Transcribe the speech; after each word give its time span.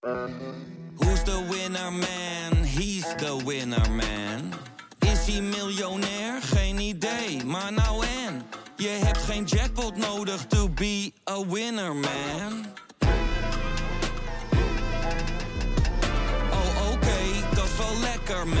Who's 0.00 1.22
the 1.24 1.46
winner 1.50 1.90
man? 1.90 2.64
He's 2.64 3.04
the 3.16 3.36
winner 3.44 3.90
man. 3.90 4.52
Is 4.98 5.26
hij 5.26 5.40
miljonair? 5.40 6.42
Geen 6.42 6.78
idee, 6.78 7.44
maar 7.44 7.72
nou 7.72 8.04
en. 8.26 8.42
Je 8.76 8.88
hebt 8.88 9.18
geen 9.18 9.44
jackpot 9.44 9.96
nodig 9.96 10.46
to 10.46 10.68
be 10.68 11.12
a 11.30 11.46
winner 11.46 11.94
man. 11.94 12.66
Oh 16.50 16.92
oké, 16.92 17.54
dat 17.54 17.64
is 17.64 17.76
wel 17.78 18.00
lekker 18.00 18.46
man. 18.48 18.58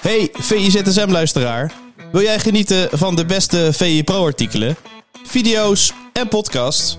Hey 0.00 0.28
VIZSM-luisteraar. 0.32 1.72
Wil 2.10 2.22
jij 2.22 2.38
genieten 2.38 2.98
van 2.98 3.16
de 3.16 3.24
beste 3.24 3.70
VI 3.72 4.04
Pro-artikelen, 4.04 4.76
video's 5.24 5.92
en 6.12 6.28
podcasts? 6.28 6.98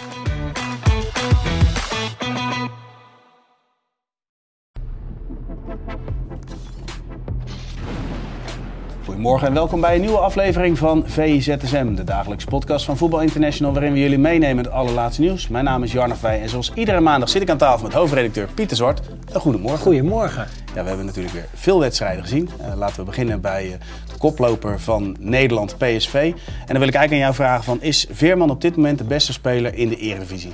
Goedemorgen 9.21 9.49
en 9.49 9.61
welkom 9.61 9.81
bij 9.81 9.95
een 9.95 10.01
nieuwe 10.01 10.17
aflevering 10.17 10.77
van 10.77 11.03
VIZSM, 11.05 11.93
de 11.93 12.03
dagelijkse 12.03 12.47
podcast 12.47 12.85
van 12.85 12.97
Voetbal 12.97 13.21
International, 13.21 13.73
waarin 13.73 13.93
we 13.93 13.99
jullie 13.99 14.17
meenemen 14.17 14.63
het 14.63 14.73
allerlaatste 14.73 15.21
nieuws. 15.21 15.47
Mijn 15.47 15.63
naam 15.63 15.83
is 15.83 15.91
Jarno 15.91 16.15
Vij 16.15 16.41
en 16.41 16.49
zoals 16.49 16.71
iedere 16.75 16.99
maandag 16.99 17.29
zit 17.29 17.41
ik 17.41 17.49
aan 17.49 17.57
tafel 17.57 17.83
met 17.83 17.93
hoofdredacteur 17.93 18.47
Pieter 18.53 18.77
Zwart. 18.77 19.01
Een 19.31 19.39
goedemorgen. 19.39 19.79
Goedemorgen. 19.79 20.47
Ja, 20.75 20.81
we 20.81 20.87
hebben 20.87 21.05
natuurlijk 21.05 21.33
weer 21.33 21.45
veel 21.53 21.79
wedstrijden 21.79 22.23
gezien. 22.23 22.49
Uh, 22.61 22.75
laten 22.75 22.95
we 22.95 23.03
beginnen 23.03 23.41
bij 23.41 23.65
uh, 23.65 23.71
de 24.11 24.17
koploper 24.17 24.79
van 24.79 25.15
Nederland, 25.19 25.77
PSV. 25.77 26.13
En 26.13 26.67
dan 26.67 26.79
wil 26.79 26.87
ik 26.87 26.95
eigenlijk 26.95 27.11
aan 27.11 27.17
jou 27.17 27.33
vragen 27.33 27.63
van, 27.63 27.81
is 27.81 28.07
Veerman 28.11 28.49
op 28.49 28.61
dit 28.61 28.75
moment 28.75 28.97
de 28.97 29.03
beste 29.03 29.33
speler 29.33 29.73
in 29.73 29.89
de 29.89 29.97
Eredivisie? 29.97 30.53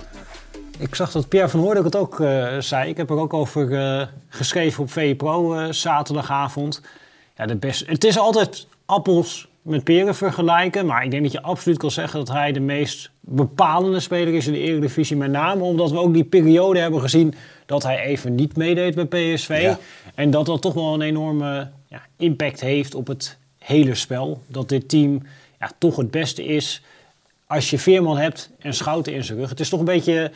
Ik 0.79 0.95
zag 0.95 1.11
dat 1.11 1.27
Pierre 1.27 1.49
van 1.49 1.59
Hoordijk 1.59 1.85
het 1.85 1.95
ook 1.95 2.19
uh, 2.19 2.47
zei. 2.59 2.89
Ik 2.89 2.97
heb 2.97 3.09
er 3.09 3.17
ook 3.17 3.33
over 3.33 4.09
geschreven 4.29 4.83
op 4.83 4.91
VE 4.91 5.15
Pro 5.15 5.71
zaterdagavond. 5.71 6.81
Ja, 7.37 7.45
de 7.45 7.55
beste. 7.55 7.85
Het 7.87 8.03
is 8.03 8.17
altijd 8.17 8.67
appels 8.85 9.47
met 9.61 9.83
peren 9.83 10.15
vergelijken. 10.15 10.85
Maar 10.85 11.03
ik 11.03 11.11
denk 11.11 11.23
dat 11.23 11.31
je 11.31 11.41
absoluut 11.41 11.77
kan 11.77 11.91
zeggen 11.91 12.19
dat 12.19 12.35
hij 12.35 12.51
de 12.51 12.59
meest 12.59 13.09
bepalende 13.19 13.99
speler 13.99 14.33
is 14.33 14.47
in 14.47 14.53
de 14.53 14.59
Eredivisie. 14.59 15.17
Met 15.17 15.31
name 15.31 15.63
omdat 15.63 15.91
we 15.91 15.97
ook 15.97 16.13
die 16.13 16.23
periode 16.23 16.79
hebben 16.79 17.01
gezien 17.01 17.33
dat 17.65 17.83
hij 17.83 17.99
even 17.99 18.35
niet 18.35 18.55
meedeed 18.55 18.95
bij 18.95 19.05
PSV. 19.05 19.59
Ja. 19.61 19.79
En 20.15 20.31
dat 20.31 20.45
dat 20.45 20.61
toch 20.61 20.73
wel 20.73 20.93
een 20.93 21.01
enorme 21.01 21.69
ja, 21.87 22.01
impact 22.17 22.61
heeft 22.61 22.95
op 22.95 23.07
het 23.07 23.37
hele 23.57 23.95
spel. 23.95 24.41
Dat 24.47 24.69
dit 24.69 24.89
team 24.89 25.21
ja, 25.59 25.71
toch 25.77 25.95
het 25.95 26.11
beste 26.11 26.45
is 26.45 26.81
als 27.47 27.69
je 27.69 27.79
Veerman 27.79 28.17
hebt 28.17 28.49
en 28.59 28.73
Schouten 28.73 29.13
in 29.13 29.23
zijn 29.23 29.37
rug. 29.37 29.49
Het 29.49 29.59
is 29.59 29.69
toch 29.69 29.79
een 29.79 29.85
beetje 29.85 30.31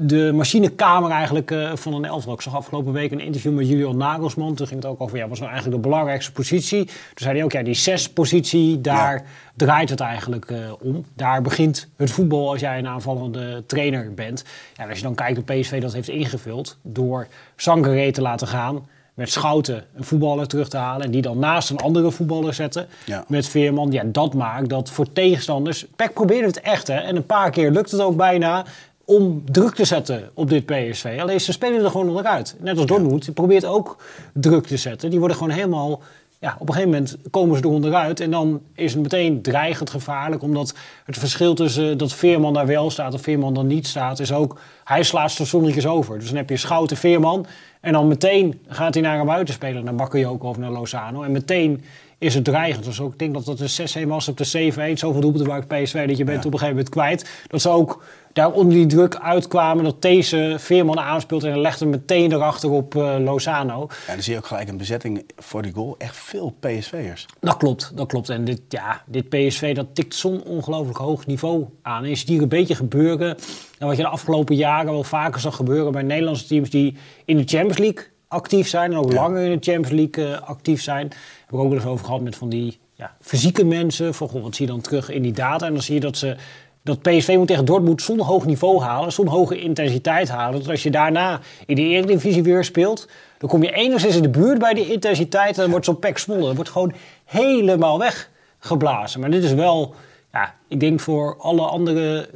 de 0.00 0.32
machinekamer 0.34 1.10
eigenlijk 1.10 1.50
uh, 1.50 1.76
van 1.76 1.94
een 1.94 2.04
elftal. 2.04 2.32
Ik 2.32 2.40
zag 2.40 2.54
afgelopen 2.54 2.92
week 2.92 3.10
een 3.10 3.20
interview 3.20 3.52
met 3.52 3.68
Julian 3.68 3.96
Nagelsman. 3.96 4.54
Toen 4.54 4.66
ging 4.66 4.82
het 4.82 4.90
ook 4.90 5.00
over, 5.00 5.16
ja, 5.16 5.22
wat 5.22 5.32
is 5.32 5.38
nou 5.38 5.50
eigenlijk 5.50 5.82
de 5.82 5.88
belangrijkste 5.88 6.32
positie? 6.32 6.84
Toen 6.84 6.94
zei 7.14 7.34
hij 7.34 7.44
ook, 7.44 7.52
ja, 7.52 7.62
die 7.62 7.74
zes-positie, 7.74 8.80
daar 8.80 9.14
Ja. 9.14 9.22
draait 9.54 9.90
het 9.90 10.00
eigenlijk 10.00 10.50
eh, 10.50 10.58
om. 10.80 11.04
Daar 11.14 11.42
begint 11.42 11.88
het 11.96 12.10
voetbal 12.10 12.50
als 12.50 12.60
jij 12.60 12.78
een 12.78 12.86
aanvallende 12.86 13.64
trainer 13.66 14.14
bent. 14.14 14.44
Ja, 14.76 14.82
en 14.82 14.88
als 14.88 14.98
je 14.98 15.04
dan 15.04 15.14
kijkt 15.14 15.36
hoe 15.36 15.60
PSV 15.60 15.80
dat 15.80 15.92
heeft 15.92 16.08
ingevuld... 16.08 16.78
door 16.82 17.26
Sangaré 17.56 18.12
te 18.12 18.22
laten 18.22 18.46
gaan... 18.46 18.86
met 19.14 19.30
Schouten 19.30 19.84
een 19.94 20.04
voetballer 20.04 20.46
terug 20.46 20.68
te 20.68 20.76
halen... 20.76 21.06
en 21.06 21.10
die 21.10 21.22
dan 21.22 21.38
naast 21.38 21.70
een 21.70 21.78
andere 21.78 22.10
voetballer 22.10 22.54
zetten... 22.54 22.86
Ja. 23.04 23.24
met 23.28 23.48
Veerman. 23.48 23.90
Ja, 23.90 24.02
dat 24.06 24.34
maakt 24.34 24.68
dat 24.68 24.90
voor 24.90 25.12
tegenstanders... 25.12 25.86
Peck 25.96 26.12
probeerde 26.12 26.46
het 26.46 26.60
echt, 26.60 26.86
hè. 26.86 26.94
En 26.96 27.16
een 27.16 27.26
paar 27.26 27.50
keer 27.50 27.70
lukt 27.70 27.90
het 27.90 28.00
ook 28.00 28.16
bijna 28.16 28.64
om 29.08 29.42
druk 29.44 29.74
te 29.74 29.84
zetten 29.84 30.30
op 30.34 30.48
dit 30.48 30.66
PSV. 30.66 31.18
Alleen 31.20 31.40
ze 31.40 31.52
spelen 31.52 31.84
er 31.84 31.90
gewoon 31.90 32.08
onderuit. 32.08 32.56
Net 32.58 32.76
als 32.76 32.86
Dortmund, 32.86 33.24
die 33.24 33.34
probeert 33.34 33.64
ook 33.64 33.96
druk 34.34 34.66
te 34.66 34.76
zetten. 34.76 35.10
Die 35.10 35.18
worden 35.18 35.36
gewoon 35.36 35.52
helemaal... 35.52 36.02
Ja, 36.40 36.56
op 36.58 36.68
een 36.68 36.74
gegeven 36.74 36.90
moment 36.90 37.16
komen 37.30 37.56
ze 37.56 37.62
er 37.62 37.68
onderuit. 37.68 38.20
En 38.20 38.30
dan 38.30 38.60
is 38.74 38.92
het 38.92 39.02
meteen 39.02 39.42
dreigend 39.42 39.90
gevaarlijk. 39.90 40.42
Omdat 40.42 40.74
het 41.04 41.18
verschil 41.18 41.54
tussen 41.54 41.98
dat 41.98 42.12
Veerman 42.12 42.54
daar 42.54 42.66
wel 42.66 42.90
staat 42.90 43.12
en 43.12 43.20
Veerman 43.20 43.54
dan 43.54 43.66
niet 43.66 43.86
staat... 43.86 44.20
is 44.20 44.32
ook, 44.32 44.60
hij 44.84 45.02
slaat 45.02 45.30
stationnetjes 45.30 45.86
over. 45.86 46.18
Dus 46.18 46.28
dan 46.28 46.36
heb 46.36 46.50
je 46.50 46.56
Schouten 46.56 46.96
Veerman. 46.96 47.46
En 47.80 47.92
dan 47.92 48.08
meteen 48.08 48.60
gaat 48.68 48.94
hij 48.94 49.02
naar 49.02 49.20
een 49.20 49.26
buitenspeler. 49.26 49.82
Naar 49.82 49.94
Bakayoko 49.94 50.48
of 50.48 50.58
naar 50.58 50.70
Lozano. 50.70 51.22
En 51.22 51.32
meteen 51.32 51.84
is 52.18 52.34
het 52.34 52.44
dreigend. 52.44 52.84
Dus 52.84 53.00
ook, 53.00 53.12
ik 53.12 53.18
denk 53.18 53.34
dat 53.34 53.44
dat 53.44 53.58
de 53.58 54.04
6-1 54.04 54.08
was 54.08 54.28
op 54.28 54.36
de 54.36 54.72
7-1. 54.94 54.98
Zoveel 54.98 55.20
doelpunten 55.20 55.48
maakt 55.48 55.68
PSV 55.68 56.08
dat 56.08 56.16
je 56.16 56.24
bent 56.24 56.44
op 56.46 56.52
een 56.52 56.58
gegeven 56.58 56.76
moment 56.76 56.88
kwijt. 56.88 57.30
Dat 57.46 57.60
ze 57.60 57.68
ook 57.68 58.02
daar 58.32 58.52
onder 58.52 58.74
die 58.74 58.86
druk 58.86 59.16
uitkwamen. 59.16 59.84
Dat 59.84 60.02
deze 60.02 60.56
Veerman 60.58 61.00
aanspeelt 61.00 61.44
en 61.44 61.60
legt 61.60 61.80
hem 61.80 61.90
meteen 61.90 62.32
erachter 62.32 62.70
op 62.70 62.96
eh, 62.96 63.16
Lozano. 63.18 63.86
Ja, 64.06 64.12
dan 64.12 64.22
zie 64.22 64.32
je 64.32 64.38
ook 64.38 64.46
gelijk 64.46 64.68
een 64.68 64.76
bezetting 64.76 65.24
voor 65.36 65.62
die 65.62 65.72
goal. 65.72 65.94
Echt 65.98 66.16
veel 66.16 66.56
PSV'ers. 66.60 67.26
Dat 67.40 67.56
klopt, 67.56 67.92
dat 67.94 68.06
klopt. 68.06 68.28
En 68.28 68.44
dit, 68.44 68.60
ja, 68.68 69.02
dit 69.06 69.28
PSV 69.28 69.74
dat 69.74 69.86
tikt 69.92 70.14
zo'n 70.14 70.42
ongelooflijk 70.42 70.98
hoog 70.98 71.26
niveau 71.26 71.66
aan. 71.82 72.02
En 72.02 72.08
je 72.08 72.14
ziet 72.14 72.28
hier 72.28 72.42
een 72.42 72.48
beetje 72.48 72.74
gebeuren. 72.74 73.36
En 73.78 73.86
wat 73.86 73.96
je 73.96 74.02
de 74.02 74.08
afgelopen 74.08 74.56
jaren 74.56 74.92
wel 74.92 75.04
vaker 75.04 75.40
zag 75.40 75.56
gebeuren 75.56 75.92
bij 75.92 76.02
Nederlandse 76.02 76.46
teams 76.46 76.70
die 76.70 76.96
in 77.24 77.36
de 77.36 77.44
Champions 77.46 77.78
League 77.78 78.06
actief 78.28 78.68
zijn. 78.68 78.92
En 78.92 78.98
ook 78.98 79.12
Ja. 79.12 79.20
langer 79.22 79.42
in 79.44 79.58
de 79.58 79.70
Champions 79.72 79.90
League 80.14 80.34
eh, 80.36 80.48
actief 80.48 80.82
zijn. 80.82 81.02
Heb 81.44 81.52
ik 81.52 81.58
ook 81.58 81.68
wel 81.68 81.74
eens 81.78 81.86
over 81.86 82.04
gehad 82.04 82.20
met 82.20 82.36
van 82.36 82.48
die 82.48 82.78
ja, 82.94 83.16
fysieke 83.20 83.64
mensen. 83.64 84.14
Van, 84.14 84.28
goh, 84.28 84.42
wat 84.42 84.54
zie 84.56 84.66
je 84.66 84.72
dan 84.72 84.80
terug 84.80 85.10
in 85.10 85.22
die 85.22 85.32
data? 85.32 85.66
En 85.66 85.72
dan 85.72 85.82
zie 85.82 85.94
je 85.94 86.00
dat 86.00 86.16
ze 86.16 86.36
dat 86.82 87.02
PSV 87.02 87.34
moet 87.36 87.46
tegen 87.46 87.64
Dortmund 87.64 88.02
zo'n 88.02 88.20
hoog 88.20 88.46
niveau 88.46 88.80
halen, 88.82 89.12
zo'n 89.12 89.26
hoge 89.26 89.60
intensiteit 89.60 90.28
halen. 90.28 90.58
Dat 90.60 90.70
als 90.70 90.82
je 90.82 90.90
daarna 90.90 91.40
in 91.66 91.74
de 91.74 91.82
Eredivisie 91.82 92.42
weer 92.42 92.64
speelt, 92.64 93.08
dan 93.38 93.48
kom 93.48 93.62
je 93.62 93.72
enigszins 93.72 94.16
in 94.16 94.22
de 94.22 94.28
buurt 94.28 94.58
bij 94.58 94.74
die 94.74 94.92
intensiteit 94.92 95.54
en 95.54 95.60
dan 95.62 95.70
wordt 95.70 95.84
zo'n 95.84 95.98
pek 95.98 96.18
smollen. 96.18 96.44
Dat 96.44 96.54
wordt 96.54 96.70
gewoon 96.70 96.92
helemaal 97.24 97.98
weggeblazen. 97.98 99.20
Maar 99.20 99.30
dit 99.30 99.44
is 99.44 99.52
wel, 99.52 99.94
ja, 100.32 100.54
ik 100.68 100.80
denk 100.80 101.00
voor 101.00 101.36
alle 101.38 101.62
andere 101.62 102.28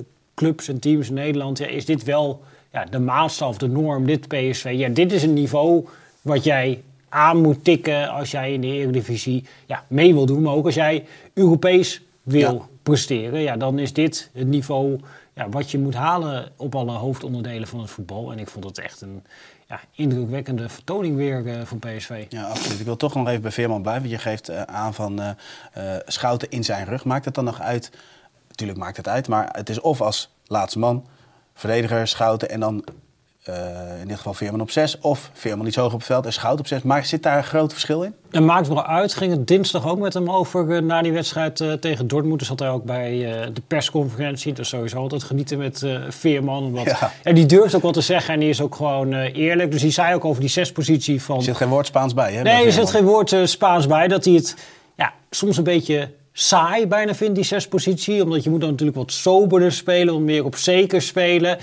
clubs 0.42 0.68
en 0.68 0.78
teams 0.78 1.08
in 1.08 1.14
Nederland, 1.14 1.58
ja, 1.58 1.66
is 1.66 1.84
dit 1.84 2.04
wel 2.04 2.42
ja, 2.72 2.84
de 2.84 2.98
maatstaf, 2.98 3.58
de 3.58 3.68
norm, 3.68 4.06
dit 4.06 4.28
PSV. 4.28 4.72
Ja, 4.76 4.88
dit 4.88 5.12
is 5.12 5.22
een 5.22 5.32
niveau 5.32 5.86
wat 6.22 6.44
jij 6.44 6.82
aan 7.08 7.40
moet 7.40 7.64
tikken 7.64 8.08
als 8.08 8.30
jij 8.30 8.52
in 8.52 8.60
de 8.60 8.66
Eredivisie 8.66 9.44
ja, 9.66 9.84
mee 9.88 10.14
wil 10.14 10.26
doen. 10.26 10.42
Maar 10.42 10.54
ook 10.54 10.64
als 10.66 10.74
jij 10.74 11.04
Europees 11.34 12.02
wil 12.22 12.54
Ja. 12.54 12.60
presteren, 12.82 13.40
ja, 13.40 13.56
dan 13.56 13.78
is 13.78 13.92
dit 13.92 14.30
het 14.32 14.46
niveau 14.46 15.00
ja, 15.34 15.48
wat 15.48 15.70
je 15.70 15.78
moet 15.78 15.94
halen 15.94 16.48
op 16.56 16.74
alle 16.74 16.92
hoofdonderdelen 16.92 17.68
van 17.68 17.80
het 17.80 17.90
voetbal. 17.90 18.32
En 18.32 18.38
ik 18.38 18.48
vond 18.48 18.64
het 18.64 18.78
echt 18.78 19.00
een 19.00 19.22
ja, 19.68 19.80
indrukwekkende 19.94 20.68
vertoning 20.68 21.16
weer 21.16 21.46
eh, 21.46 21.64
van 21.64 21.78
PSV. 21.78 22.24
Ja, 22.28 22.42
absoluut. 22.42 22.78
Ik 22.80 22.84
wil 22.84 22.96
toch 22.96 23.14
nog 23.14 23.28
even 23.28 23.42
bij 23.42 23.50
Veerman 23.50 23.82
blijven. 23.82 24.08
Want 24.08 24.14
je 24.14 24.28
geeft 24.28 24.48
eh, 24.48 24.62
aan 24.62 24.94
van 24.94 25.20
eh, 25.20 25.82
Schouten 26.06 26.50
in 26.50 26.64
zijn 26.64 26.86
rug. 26.86 27.04
Maakt 27.04 27.24
het 27.24 27.34
dan 27.34 27.44
nog 27.44 27.60
uit? 27.60 27.90
Natuurlijk 28.62 28.94
maakt 28.94 29.06
het 29.06 29.14
uit, 29.14 29.28
maar 29.28 29.48
het 29.52 29.68
is 29.68 29.80
of 29.80 30.00
als 30.00 30.30
laatste 30.46 30.78
man, 30.78 31.06
verdediger, 31.54 32.08
Schouten 32.08 32.50
en 32.50 32.60
dan 32.60 32.84
eh, 33.42 33.54
in 34.00 34.08
dit 34.08 34.16
geval 34.16 34.34
Veerman 34.34 34.60
op 34.60 34.70
6. 34.70 34.98
Of 34.98 35.30
Veerman 35.32 35.66
iets 35.66 35.76
hoger 35.76 35.92
op 35.92 35.98
het 35.98 36.06
veld 36.06 36.26
en 36.26 36.32
Schouten 36.32 36.60
op 36.60 36.66
6. 36.66 36.82
Maar 36.82 37.04
zit 37.04 37.22
daar 37.22 37.36
een 37.36 37.44
groot 37.44 37.72
verschil 37.72 38.02
in? 38.02 38.14
En 38.30 38.44
maakt 38.44 38.68
wel 38.68 38.86
uit, 38.86 39.14
ging 39.14 39.32
het 39.32 39.46
dinsdag 39.46 39.88
ook 39.88 39.98
met 39.98 40.14
hem 40.14 40.30
over 40.30 40.76
eh, 40.76 40.82
na 40.82 41.02
die 41.02 41.12
wedstrijd 41.12 41.60
eh, 41.60 41.72
tegen 41.72 42.08
Dortmund. 42.08 42.38
Dus 42.38 42.48
zat 42.48 42.58
hij 42.58 42.68
ook 42.68 42.84
bij 42.84 43.18
de 43.52 43.62
persconferentie. 43.66 44.52
Dus 44.52 44.68
sowieso 44.68 44.96
altijd 44.96 45.22
genieten 45.22 45.58
met 45.58 45.86
Veerman. 46.08 46.80
Ja. 46.84 47.12
En 47.22 47.34
die 47.34 47.46
durft 47.46 47.74
ook 47.74 47.82
wat 47.82 47.94
te 47.94 48.00
zeggen 48.00 48.34
en 48.34 48.40
die 48.40 48.48
is 48.48 48.60
ook 48.60 48.74
gewoon 48.74 49.12
eerlijk. 49.14 49.70
Dus 49.70 49.80
die 49.80 49.90
zei 49.90 50.14
ook 50.14 50.24
over 50.24 50.40
die 50.40 50.50
zespositie 50.50 51.22
van... 51.22 51.36
Er 51.36 51.42
zit 51.42 51.56
geen 51.56 51.68
woord 51.68 51.86
Spaans 51.86 52.14
bij, 52.14 52.32
hè? 52.32 52.42
Nee, 52.42 52.66
er 52.66 52.72
zit 52.72 52.90
geen 52.90 53.04
woord 53.04 53.36
Spaans 53.44 53.86
bij. 53.86 54.08
Dat 54.08 54.24
hij 54.24 54.34
het 54.34 54.56
ja, 54.94 55.12
soms 55.30 55.56
een 55.56 55.64
beetje 55.64 56.10
saai 56.32 56.86
bijna 56.86 57.14
vindt, 57.14 57.34
die 57.34 57.44
zespositie. 57.44 58.22
Omdat 58.22 58.44
je 58.44 58.50
moet 58.50 58.60
dan 58.60 58.70
natuurlijk 58.70 58.98
wat 58.98 59.12
soberder 59.12 59.72
spelen, 59.72 60.14
wat 60.14 60.22
meer 60.22 60.44
op 60.44 60.56
zeker 60.56 61.02
spelen. 61.02 61.58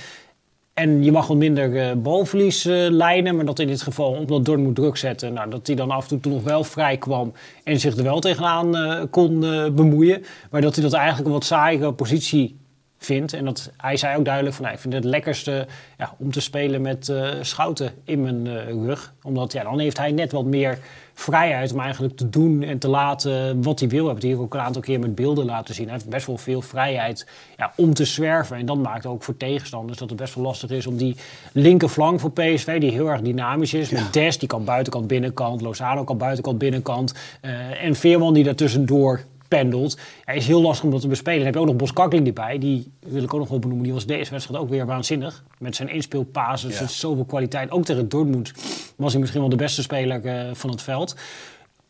En 0.73 1.03
je 1.03 1.11
mag 1.11 1.27
wat 1.27 1.37
minder 1.37 1.77
eh, 1.77 1.95
balverlies 1.95 2.65
eh, 2.65 2.75
lijnen. 2.89 3.35
Maar 3.35 3.45
dat 3.45 3.59
in 3.59 3.67
dit 3.67 3.81
geval, 3.81 4.11
omdat 4.11 4.45
Dortmund 4.45 4.75
druk 4.75 4.97
zetten... 4.97 5.33
Nou, 5.33 5.49
dat 5.49 5.67
hij 5.67 5.75
dan 5.75 5.91
af 5.91 6.11
en 6.11 6.19
toe 6.19 6.31
nog 6.31 6.43
wel 6.43 6.63
vrij 6.63 6.97
kwam... 6.97 7.33
en 7.63 7.79
zich 7.79 7.97
er 7.97 8.03
wel 8.03 8.19
tegenaan 8.19 8.75
eh, 8.77 9.03
kon 9.09 9.43
eh, 9.43 9.69
bemoeien. 9.69 10.23
Maar 10.51 10.61
dat 10.61 10.75
hij 10.75 10.83
dat 10.83 10.93
eigenlijk 10.93 11.27
een 11.27 11.33
wat 11.33 11.43
saaiere 11.43 11.93
positie 11.93 12.58
vindt. 12.99 13.33
En 13.33 13.45
dat, 13.45 13.71
hij 13.77 13.97
zei 13.97 14.17
ook 14.17 14.25
duidelijk 14.25 14.55
van, 14.55 14.63
nou, 14.63 14.75
ik 14.75 14.81
vind 14.81 14.93
het 14.93 15.03
lekkerste 15.03 15.67
ja, 15.97 16.15
om 16.17 16.31
te 16.31 16.41
spelen 16.41 16.81
met 16.81 17.09
eh, 17.09 17.29
Schouten 17.41 17.91
in 18.03 18.21
mijn 18.21 18.47
eh, 18.47 18.85
rug. 18.85 19.13
Omdat 19.23 19.51
ja, 19.51 19.63
dan 19.63 19.79
heeft 19.79 19.97
hij 19.97 20.11
net 20.11 20.31
wat 20.31 20.45
meer 20.45 20.79
vrijheid 21.13 21.73
om 21.73 21.79
eigenlijk 21.79 22.17
te 22.17 22.29
doen 22.29 22.63
en 22.63 22.79
te 22.79 22.87
laten 22.87 23.63
wat 23.63 23.79
hij 23.79 23.89
wil. 23.89 24.05
Hebben 24.05 24.23
het 24.23 24.33
hier 24.33 24.41
ook 24.41 24.53
een 24.53 24.59
aantal 24.59 24.81
keer 24.81 24.99
met 24.99 25.15
beelden 25.15 25.45
laten 25.45 25.75
zien. 25.75 25.85
Hij 25.85 25.93
heeft 25.93 26.09
best 26.09 26.27
wel 26.27 26.37
veel 26.37 26.61
vrijheid 26.61 27.27
ja, 27.57 27.71
om 27.75 27.93
te 27.93 28.05
zwerven. 28.05 28.57
En 28.57 28.65
dat 28.65 28.77
maakt 28.77 29.05
ook 29.05 29.23
voor 29.23 29.37
tegenstanders 29.37 29.97
dat 29.97 30.09
het 30.09 30.19
best 30.19 30.35
wel 30.35 30.43
lastig 30.43 30.69
is 30.69 30.87
om 30.87 30.97
die 30.97 31.15
linkerflank 31.51 32.19
voor 32.19 32.31
PSV, 32.31 32.79
die 32.79 32.91
heel 32.91 33.09
erg 33.09 33.21
dynamisch 33.21 33.73
is. 33.73 33.89
Met 33.89 34.13
Des, 34.13 34.37
die 34.37 34.47
kan 34.47 34.63
buitenkant, 34.63 35.07
binnenkant. 35.07 35.61
Lozano 35.61 36.03
kan 36.03 36.17
buitenkant, 36.17 36.57
binnenkant. 36.57 37.13
eh, 37.41 37.83
en 37.83 37.95
Veerman 37.95 38.33
die 38.33 38.43
daar 38.43 38.55
tussendoor 38.55 39.21
pendelt. 39.49 39.97
Ja, 40.25 40.33
is 40.33 40.47
heel 40.47 40.61
lastig 40.61 40.85
om 40.85 40.91
dat 40.91 41.01
te 41.01 41.07
bespelen. 41.07 41.37
Dan 41.37 41.45
heb 41.45 41.53
je 41.55 41.59
ook 41.59 41.67
nog 41.67 41.75
Boskakling 41.75 42.27
erbij. 42.27 42.57
Die 42.57 42.91
wil 42.99 43.23
ik 43.23 43.33
ook 43.33 43.39
nog 43.39 43.49
wel 43.49 43.59
benoemen. 43.59 43.83
Die 43.83 43.93
was 43.93 44.05
deze 44.05 44.31
wedstrijd 44.31 44.61
ook 44.61 44.69
weer 44.69 44.85
waanzinnig. 44.85 45.43
Met 45.57 45.75
zijn 45.75 45.89
inspeelpases, 45.89 46.79
Ja. 46.79 46.87
zoveel 46.87 47.25
kwaliteit. 47.25 47.71
Ook 47.71 47.85
tegen 47.85 48.09
Dortmund 48.09 48.51
was 48.95 49.11
hij 49.11 49.19
misschien 49.21 49.41
wel 49.41 49.49
de 49.49 49.55
beste 49.55 49.81
speler 49.81 50.25
eh, 50.25 50.49
van 50.53 50.69
het 50.69 50.81
veld. 50.81 51.15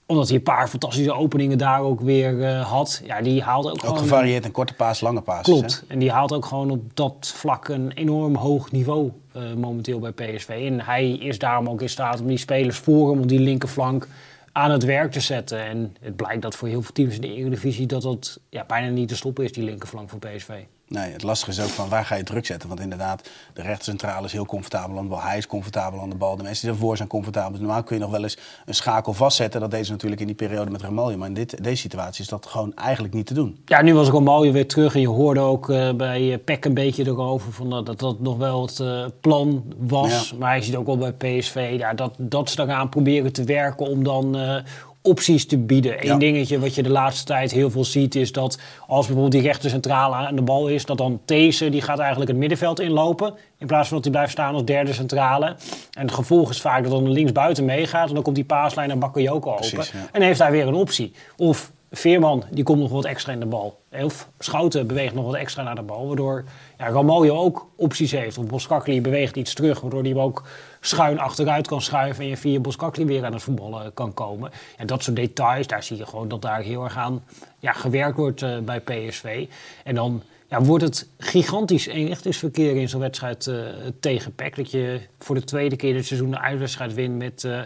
Omdat 0.05 0.27
hij 0.27 0.37
een 0.37 0.43
paar 0.43 0.67
fantastische 0.67 1.13
openingen 1.13 1.57
daar 1.57 1.81
ook 1.81 2.01
weer 2.01 2.43
eh, 2.43 2.69
had. 2.71 3.01
Ja, 3.05 3.21
die 3.21 3.41
haalde 3.41 3.67
ook, 3.67 3.73
Ook 3.73 3.81
gewoon... 3.81 3.97
gevarieerd 3.97 4.45
in 4.45 4.51
korte 4.51 4.73
paas, 4.73 5.01
lange 5.01 5.21
paas. 5.21 5.43
Klopt. 5.43 5.83
En 5.87 5.99
die 5.99 6.11
haalt 6.11 6.33
ook 6.33 6.45
gewoon 6.45 6.69
op 6.71 6.95
dat 6.95 7.31
vlak 7.35 7.67
een 7.67 7.91
enorm 7.91 8.35
hoog 8.35 8.71
niveau 8.71 9.11
eh, 9.31 9.41
momenteel 9.57 9.99
bij 9.99 10.11
PSV. 10.11 10.49
En 10.49 10.81
hij 10.81 11.11
is 11.11 11.39
daarom 11.39 11.69
ook 11.69 11.81
in 11.81 11.89
staat 11.89 12.21
om 12.21 12.27
die 12.27 12.37
spelers 12.37 12.77
voor 12.77 13.09
hem 13.11 13.19
op 13.19 13.27
die 13.27 13.39
linkerflank 13.39 14.07
aan 14.51 14.71
het 14.71 14.83
werk 14.83 15.11
te 15.11 15.19
zetten. 15.19 15.59
En 15.59 15.95
het 16.01 16.15
blijkt 16.15 16.41
dat 16.41 16.55
voor 16.55 16.67
heel 16.67 16.81
veel 16.81 16.93
teams 16.93 17.15
in 17.15 17.21
de 17.21 17.33
Eredivisie 17.33 17.87
dat 17.87 18.01
dat 18.01 18.39
ja, 18.49 18.65
bijna 18.65 18.87
niet 18.87 19.07
te 19.07 19.15
stoppen 19.15 19.43
is, 19.43 19.51
die 19.51 19.63
linkerflank 19.63 20.09
voor 20.09 20.19
PSV. 20.19 20.63
Nee, 20.89 21.11
het 21.11 21.23
lastige 21.23 21.51
is 21.51 21.61
ook 21.61 21.69
van 21.69 21.89
waar 21.89 22.05
ga 22.05 22.15
je 22.15 22.23
druk 22.23 22.45
zetten? 22.45 22.69
Want 22.69 22.81
inderdaad, 22.81 23.29
de 23.53 23.61
rechtercentrale 23.61 24.25
is 24.25 24.31
heel 24.31 24.45
comfortabel 24.45 24.97
aan 24.97 25.03
de 25.03 25.09
bal. 25.09 25.21
Hij 25.21 25.37
is 25.37 25.47
comfortabel 25.47 26.01
aan 26.01 26.09
de 26.09 26.15
bal. 26.15 26.35
De 26.35 26.43
mensen 26.43 26.67
die 26.67 26.75
ervoor 26.75 26.97
zijn 26.97 27.07
comfortabel. 27.07 27.51
Dus 27.51 27.59
normaal 27.59 27.83
kun 27.83 27.95
je 27.95 28.01
nog 28.01 28.11
wel 28.11 28.23
eens 28.23 28.37
een 28.65 28.75
schakel 28.75 29.13
vastzetten. 29.13 29.59
Dat 29.59 29.71
deed 29.71 29.85
ze 29.85 29.91
natuurlijk 29.91 30.21
in 30.21 30.27
die 30.27 30.35
periode 30.35 30.71
met 30.71 30.81
Ramaljo. 30.81 31.17
Maar 31.17 31.27
in 31.27 31.33
dit, 31.33 31.63
deze 31.63 31.81
situatie 31.81 32.23
is 32.23 32.29
dat 32.29 32.45
gewoon 32.45 32.75
eigenlijk 32.75 33.13
niet 33.13 33.25
te 33.25 33.33
doen. 33.33 33.61
Ja, 33.65 33.81
nu 33.81 33.93
was 33.93 34.11
al 34.11 34.21
mooi 34.21 34.51
weer 34.51 34.67
terug 34.67 34.95
en 34.95 35.01
je 35.01 35.07
hoorde 35.07 35.39
ook 35.39 35.69
eh, 35.69 35.93
bij 35.93 36.33
eh, 36.33 36.39
Peck 36.45 36.65
een 36.65 36.73
beetje 36.73 37.05
erover 37.05 37.53
van, 37.53 37.69
dat, 37.69 37.85
dat 37.85 37.99
dat 37.99 38.19
nog 38.19 38.37
wel 38.37 38.61
het 38.61 38.79
eh, 38.79 39.05
plan 39.21 39.63
was. 39.77 40.29
Ja. 40.29 40.37
Maar 40.37 40.55
je 40.55 40.63
ziet 40.63 40.75
ook 40.75 40.85
wel 40.85 40.97
bij 40.97 41.13
PSV 41.13 41.75
ja, 41.77 41.93
dat, 41.93 42.13
dat 42.17 42.49
ze 42.49 42.61
eraan 42.61 42.89
proberen 42.89 43.33
te 43.33 43.43
werken 43.43 43.85
om 43.85 44.03
dan 44.03 44.37
eh, 44.37 44.55
opties 45.01 45.45
te 45.45 45.57
bieden. 45.57 46.09
Eén 46.09 46.19
dingetje 46.19 46.59
wat 46.59 46.75
je 46.75 46.83
de 46.83 46.89
laatste 46.89 47.25
tijd 47.25 47.51
heel 47.51 47.71
veel 47.71 47.85
ziet 47.85 48.15
is 48.15 48.31
dat 48.31 48.59
als 48.87 49.05
bijvoorbeeld 49.05 49.31
die 49.31 49.41
rechter 49.41 49.69
centrale 49.69 50.15
aan 50.15 50.35
de 50.35 50.41
bal 50.41 50.67
is, 50.67 50.85
dat 50.85 50.97
dan 50.97 51.21
These 51.25 51.69
die 51.69 51.81
gaat 51.81 51.99
eigenlijk 51.99 52.29
het 52.29 52.39
middenveld 52.39 52.79
inlopen 52.79 53.33
in 53.57 53.67
plaats 53.67 53.87
van 53.87 53.95
dat 53.95 54.05
hij 54.05 54.13
blijft 54.13 54.31
staan 54.31 54.53
als 54.53 54.65
derde 54.65 54.93
centrale. 54.93 55.55
En 55.91 56.05
het 56.05 56.11
gevolg 56.11 56.49
is 56.49 56.61
vaak 56.61 56.83
dat 56.83 56.91
dan 56.91 57.11
links 57.11 57.31
buiten 57.31 57.65
meegaat 57.65 58.07
en 58.07 58.13
dan 58.13 58.23
komt 58.23 58.35
die 58.35 58.45
paaslijn 58.45 58.87
naar 58.87 58.97
Bakayoko 58.97 59.51
open. 59.51 59.69
Precies, 59.69 59.91
ja. 59.91 60.07
En 60.11 60.21
heeft 60.21 60.39
hij 60.39 60.51
weer 60.51 60.67
een 60.67 60.73
optie. 60.73 61.13
Of 61.37 61.71
Veerman, 61.91 62.43
die 62.51 62.63
komt 62.63 62.79
nog 62.79 62.91
wat 62.91 63.05
extra 63.05 63.33
in 63.33 63.39
de 63.39 63.45
bal. 63.45 63.81
Of 63.91 64.29
Schouten 64.39 64.87
beweegt 64.87 65.13
nog 65.13 65.25
wat 65.25 65.35
extra 65.35 65.63
naar 65.63 65.75
de 65.75 65.81
bal. 65.81 66.07
Waardoor 66.07 66.43
ja, 66.77 66.89
ook 67.29 67.67
opties 67.75 68.11
heeft. 68.11 68.37
Of 68.37 68.45
Boskakli 68.45 69.01
beweegt 69.01 69.35
iets 69.35 69.53
terug. 69.53 69.81
Waardoor 69.81 70.01
hij 70.01 70.09
hem 70.09 70.19
ook 70.19 70.43
schuin 70.79 71.19
achteruit 71.19 71.67
kan 71.67 71.81
schuiven. 71.81 72.23
En 72.23 72.29
je 72.29 72.37
via 72.37 72.59
Boskakli 72.59 73.05
weer 73.05 73.25
aan 73.25 73.33
het 73.33 73.41
voetballen 73.41 73.93
kan 73.93 74.13
komen. 74.13 74.51
En 74.77 74.87
dat 74.87 75.03
soort 75.03 75.15
details, 75.15 75.67
daar 75.67 75.83
zie 75.83 75.97
je 75.97 76.05
gewoon 76.05 76.27
dat 76.27 76.41
daar 76.41 76.61
heel 76.61 76.83
erg 76.83 76.97
aan 76.97 77.23
ja, 77.59 77.71
gewerkt 77.71 78.17
wordt 78.17 78.41
eh, 78.41 78.57
bij 78.57 78.79
PSV. 78.79 79.47
En 79.83 79.95
dan 79.95 80.23
ja, 80.49 80.61
wordt 80.61 80.83
het 80.83 81.09
gigantisch 81.17 81.87
eenrichtingsverkeer 81.87 82.75
in 82.75 82.89
zo'n 82.89 82.99
wedstrijd 82.99 83.47
eh, 83.47 83.55
tegen 83.99 84.35
PEC. 84.35 84.55
Dat 84.55 84.71
je 84.71 85.01
voor 85.19 85.35
de 85.35 85.43
tweede 85.43 85.75
keer 85.75 85.93
dit 85.93 86.05
seizoen 86.05 86.31
de 86.31 86.39
uitwedstrijd 86.39 86.93
wint 86.93 87.17
met 87.17 87.43
eh, 87.43 87.61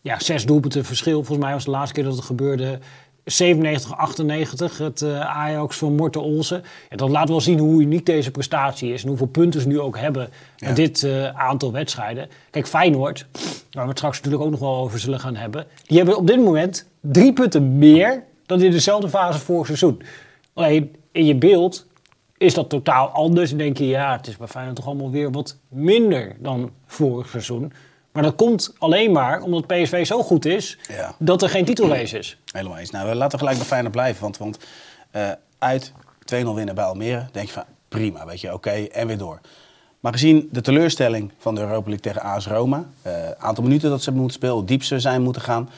ja, 0.00 0.18
zes 0.18 0.46
doelpunten 0.46 0.84
verschil. 0.84 1.24
Volgens 1.24 1.46
mij 1.46 1.52
was 1.52 1.64
de 1.64 1.70
laatste 1.70 1.94
keer 1.94 2.04
dat 2.04 2.16
het 2.16 2.24
gebeurde 2.24 2.78
97, 3.24 3.96
98. 3.96 4.78
Het 4.78 5.02
eh, 5.02 5.20
Ajax 5.20 5.76
van 5.76 5.94
Morten 5.94 6.22
Olsen. 6.22 6.62
Ja, 6.90 6.96
dat 6.96 7.08
laat 7.10 7.28
wel 7.28 7.40
zien 7.40 7.58
hoe 7.58 7.82
uniek 7.82 8.06
deze 8.06 8.30
prestatie 8.30 8.92
is. 8.92 9.02
En 9.02 9.08
hoeveel 9.08 9.26
punten 9.26 9.60
ze 9.60 9.68
nu 9.68 9.80
ook 9.80 9.98
hebben 9.98 10.28
Ja. 10.56 10.66
met 10.66 10.76
dit 10.76 11.02
eh, 11.02 11.26
aantal 11.28 11.72
wedstrijden. 11.72 12.28
Kijk, 12.50 12.66
Feyenoord, 12.66 13.26
waar 13.70 13.82
we 13.82 13.88
het 13.88 13.98
straks 13.98 14.16
natuurlijk 14.16 14.44
ook 14.44 14.50
nog 14.50 14.60
wel 14.60 14.76
over 14.76 14.98
zullen 14.98 15.20
gaan 15.20 15.36
hebben. 15.36 15.66
Die 15.86 15.96
hebben 15.96 16.16
op 16.16 16.26
dit 16.26 16.38
moment 16.44 16.86
drie 17.00 17.32
punten 17.32 17.78
meer 17.78 18.24
dan 18.46 18.62
in 18.62 18.70
dezelfde 18.70 19.08
fase 19.08 19.38
vorig 19.38 19.66
seizoen. 19.66 20.02
Alleen 20.54 20.96
in 21.12 21.26
je 21.26 21.34
beeld 21.36 21.86
is 22.38 22.54
dat 22.54 22.68
totaal 22.68 23.08
anders. 23.08 23.48
Dan 23.48 23.58
denk 23.58 23.78
je, 23.78 23.86
ja, 23.86 24.16
het 24.16 24.26
is 24.26 24.36
bij 24.36 24.46
Feyenoord 24.46 24.76
toch 24.76 24.86
allemaal 24.86 25.10
weer 25.10 25.30
wat 25.30 25.56
minder 25.68 26.36
dan 26.38 26.70
vorig 26.86 27.28
seizoen. 27.28 27.72
Maar 28.12 28.22
dat 28.22 28.34
komt 28.34 28.74
alleen 28.78 29.12
maar 29.12 29.42
omdat 29.42 29.66
PSV 29.66 30.06
zo 30.06 30.22
goed 30.22 30.44
is 30.44 30.78
Ja. 30.88 31.14
dat 31.18 31.42
er 31.42 31.48
geen 31.48 31.64
titelrace 31.64 32.18
is. 32.18 32.36
Helemaal 32.52 32.78
eens. 32.78 32.90
Nou, 32.90 33.14
laten 33.14 33.30
we 33.32 33.38
gelijk 33.38 33.56
bij 33.58 33.66
Feyenoord 33.66 33.92
blijven. 33.92 34.22
Want, 34.22 34.38
want 34.38 34.58
eh, 35.10 35.30
uit 35.58 35.92
2-0 36.34 36.54
winnen 36.54 36.74
bij 36.74 36.84
Almere, 36.84 37.26
denk 37.32 37.46
je 37.46 37.52
van 37.52 37.64
prima, 37.88 38.26
weet 38.26 38.40
je, 38.40 38.52
oké, 38.52 38.70
en 38.70 39.06
weer 39.06 39.18
door. 39.18 39.40
Maar 40.00 40.12
gezien 40.12 40.48
de 40.52 40.60
teleurstelling 40.60 41.32
van 41.38 41.54
de 41.54 41.60
Europa 41.60 41.88
League 41.88 42.00
tegen 42.12 42.22
AS 42.22 42.46
Roma, 42.46 42.84
eh 43.02 43.12
aantal 43.38 43.64
minuten 43.64 43.90
dat 43.90 44.02
ze 44.02 44.12
moeten 44.12 44.32
spelen, 44.34 44.66
diep 44.66 44.82
ze 44.82 44.98
zijn 45.00 45.22
moeten 45.22 45.42
gaan, 45.42 45.70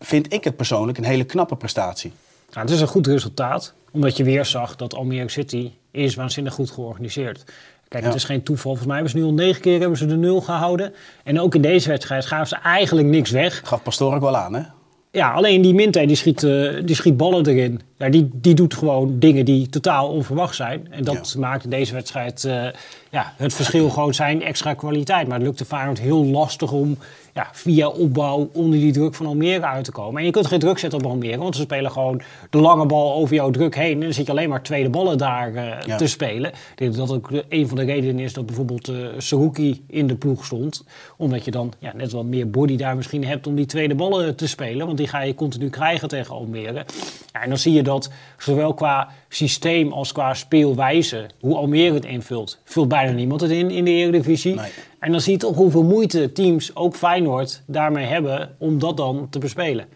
vind 0.00 0.32
ik 0.32 0.44
het 0.44 0.56
persoonlijk 0.56 0.98
een 0.98 1.04
hele 1.04 1.24
knappe 1.24 1.56
prestatie. 1.56 2.12
Nou, 2.50 2.60
het 2.66 2.70
is 2.74 2.80
een 2.80 2.86
goed 2.86 3.06
resultaat, 3.06 3.72
omdat 3.90 4.16
je 4.16 4.24
weer 4.24 4.44
zag 4.44 4.76
dat 4.76 4.94
Almere 4.94 5.28
City 5.28 5.70
is 5.90 6.14
waanzinnig 6.14 6.54
goed 6.54 6.70
georganiseerd. 6.70 7.44
Kijk, 7.90 8.04
het 8.04 8.14
is 8.14 8.24
geen 8.24 8.42
toeval. 8.42 8.62
Volgens 8.62 8.86
mij 8.86 8.94
hebben 8.96 9.12
ze 9.12 9.18
nu 9.18 9.24
al 9.24 9.44
negen 9.44 9.60
keer 9.60 9.80
hebben 9.80 9.98
ze 9.98 10.06
de 10.06 10.16
nul 10.16 10.40
gehouden. 10.40 10.92
En 11.24 11.40
ook 11.40 11.54
in 11.54 11.62
deze 11.62 11.88
wedstrijd 11.88 12.26
gaven 12.26 12.46
ze 12.46 12.56
eigenlijk 12.56 13.08
niks 13.08 13.30
weg. 13.30 13.60
Gaf 13.64 13.82
Pastoor 13.82 14.14
ook 14.14 14.20
wel 14.20 14.36
aan, 14.36 14.54
hè? 14.54 14.62
Ja, 15.10 15.32
alleen 15.32 15.62
die 15.62 15.74
Minte 15.74 16.06
die 16.06 16.16
schiet, 16.16 16.42
eh, 16.42 16.74
die 16.84 16.94
schiet 16.94 17.16
ballen 17.16 17.46
erin. 17.46 17.80
Ja, 18.00 18.08
die, 18.08 18.30
die 18.32 18.54
doet 18.54 18.74
gewoon 18.74 19.18
dingen 19.18 19.44
die 19.44 19.68
totaal 19.68 20.08
onverwacht 20.08 20.54
zijn. 20.54 20.86
En 20.90 21.04
dat 21.04 21.34
maakt 21.38 21.64
in 21.64 21.70
deze 21.70 21.94
wedstrijd 21.94 22.44
eh, 22.44 22.64
ja, 23.10 23.32
het 23.36 23.54
verschil 23.54 23.90
gewoon 23.90 24.14
zijn 24.14 24.42
extra 24.42 24.74
kwaliteit. 24.74 25.26
Maar 25.28 25.36
het 25.36 25.46
lukte 25.46 25.64
Feyenoord 25.64 26.00
heel 26.00 26.24
lastig 26.24 26.72
om 26.72 26.96
ja, 27.34 27.48
via 27.52 27.88
opbouw 27.88 28.50
onder 28.52 28.78
die 28.78 28.92
druk 28.92 29.14
van 29.14 29.26
Almere 29.26 29.66
uit 29.66 29.84
te 29.84 29.92
komen. 29.92 30.20
En 30.20 30.26
je 30.26 30.32
kunt 30.32 30.46
geen 30.46 30.58
druk 30.58 30.78
zetten 30.78 30.98
op 30.98 31.06
Almere, 31.06 31.38
want 31.38 31.56
ze 31.56 31.62
spelen 31.62 31.90
gewoon 31.90 32.20
de 32.50 32.58
lange 32.58 32.86
bal 32.86 33.14
over 33.14 33.34
jouw 33.34 33.50
druk 33.50 33.74
heen. 33.76 33.92
En 33.94 34.00
dan 34.00 34.12
zit 34.12 34.26
je 34.26 34.32
alleen 34.32 34.48
maar 34.48 34.62
tweede 34.62 34.90
ballen 34.90 35.18
daar 35.18 35.54
eh, 35.54 35.86
Ja. 35.86 35.96
te 35.96 36.06
spelen. 36.06 36.50
Ik 36.50 36.56
denk 36.74 36.94
dat 36.94 37.08
dat 37.08 37.16
ook 37.16 37.30
een 37.48 37.68
van 37.68 37.76
de 37.76 37.84
redenen 37.84 38.24
is 38.24 38.32
dat 38.32 38.46
bijvoorbeeld 38.46 38.88
eh 38.88 38.96
Saruki 39.18 39.84
in 39.86 40.06
de 40.06 40.14
ploeg 40.14 40.44
stond. 40.44 40.84
Omdat 41.16 41.44
je 41.44 41.50
dan 41.50 41.72
ja, 41.78 41.92
net 41.96 42.12
wat 42.12 42.24
meer 42.24 42.50
body 42.50 42.76
daar 42.76 42.96
misschien 42.96 43.24
hebt 43.26 43.46
om 43.46 43.54
die 43.54 43.66
tweede 43.66 43.94
ballen 43.94 44.36
te 44.36 44.48
spelen. 44.48 44.86
Want 44.86 44.98
die 44.98 45.08
ga 45.08 45.22
je 45.22 45.34
continu 45.34 45.68
krijgen 45.70 46.08
tegen 46.08 46.34
Almere. 46.34 46.84
Ja, 47.32 47.42
en 47.42 47.48
dan 47.48 47.58
zie 47.58 47.72
je 47.72 47.82
dat 47.82 47.89
zowel 48.38 48.74
qua 48.74 49.08
systeem 49.28 49.92
als 49.92 50.12
qua 50.12 50.34
speelwijze, 50.34 51.28
hoe 51.40 51.56
Almere 51.56 51.94
het 51.94 52.04
invult, 52.04 52.58
vult 52.64 52.88
bijna 52.88 53.12
niemand 53.12 53.40
het 53.40 53.50
in 53.50 53.70
in 53.70 53.84
de 53.84 53.90
Eredivisie. 53.90 54.54
Nee. 54.54 54.70
En 54.98 55.12
dan 55.12 55.20
zie 55.20 55.32
je 55.32 55.38
toch 55.38 55.56
hoeveel 55.56 55.82
moeite 55.82 56.32
teams, 56.32 56.76
ook 56.76 56.96
Feyenoord, 56.96 57.62
daarmee 57.66 58.06
hebben 58.06 58.54
om 58.58 58.78
dat 58.78 58.96
dan 58.96 59.26
te 59.30 59.38
bespelen. 59.38 59.86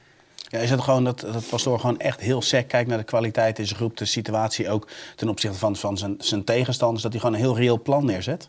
Ja, 0.49 0.59
is 0.59 0.71
het 0.71 0.81
gewoon 0.81 1.05
dat, 1.05 1.21
dat 1.21 1.49
Pastoor 1.51 1.81
gewoon 1.81 1.99
echt 1.99 2.21
heel 2.21 2.43
sec 2.43 2.69
kijkt 2.69 2.89
naar 2.89 2.99
de 2.99 3.05
kwaliteit 3.05 3.59
in 3.59 3.67
zijn 3.67 3.79
groep, 3.79 3.97
de 3.97 4.05
situatie 4.05 4.71
ook 4.71 4.89
ten 5.17 5.29
opzichte 5.29 5.59
van, 5.59 5.77
van 5.77 5.99
zijn, 5.99 6.15
zijn 6.19 6.45
tegenstanders, 6.45 7.03
dat 7.03 7.13
hij 7.13 7.21
gewoon 7.21 7.37
een 7.37 7.43
heel 7.43 7.57
reëel 7.57 7.83
plan 7.83 8.05
neerzet? 8.05 8.49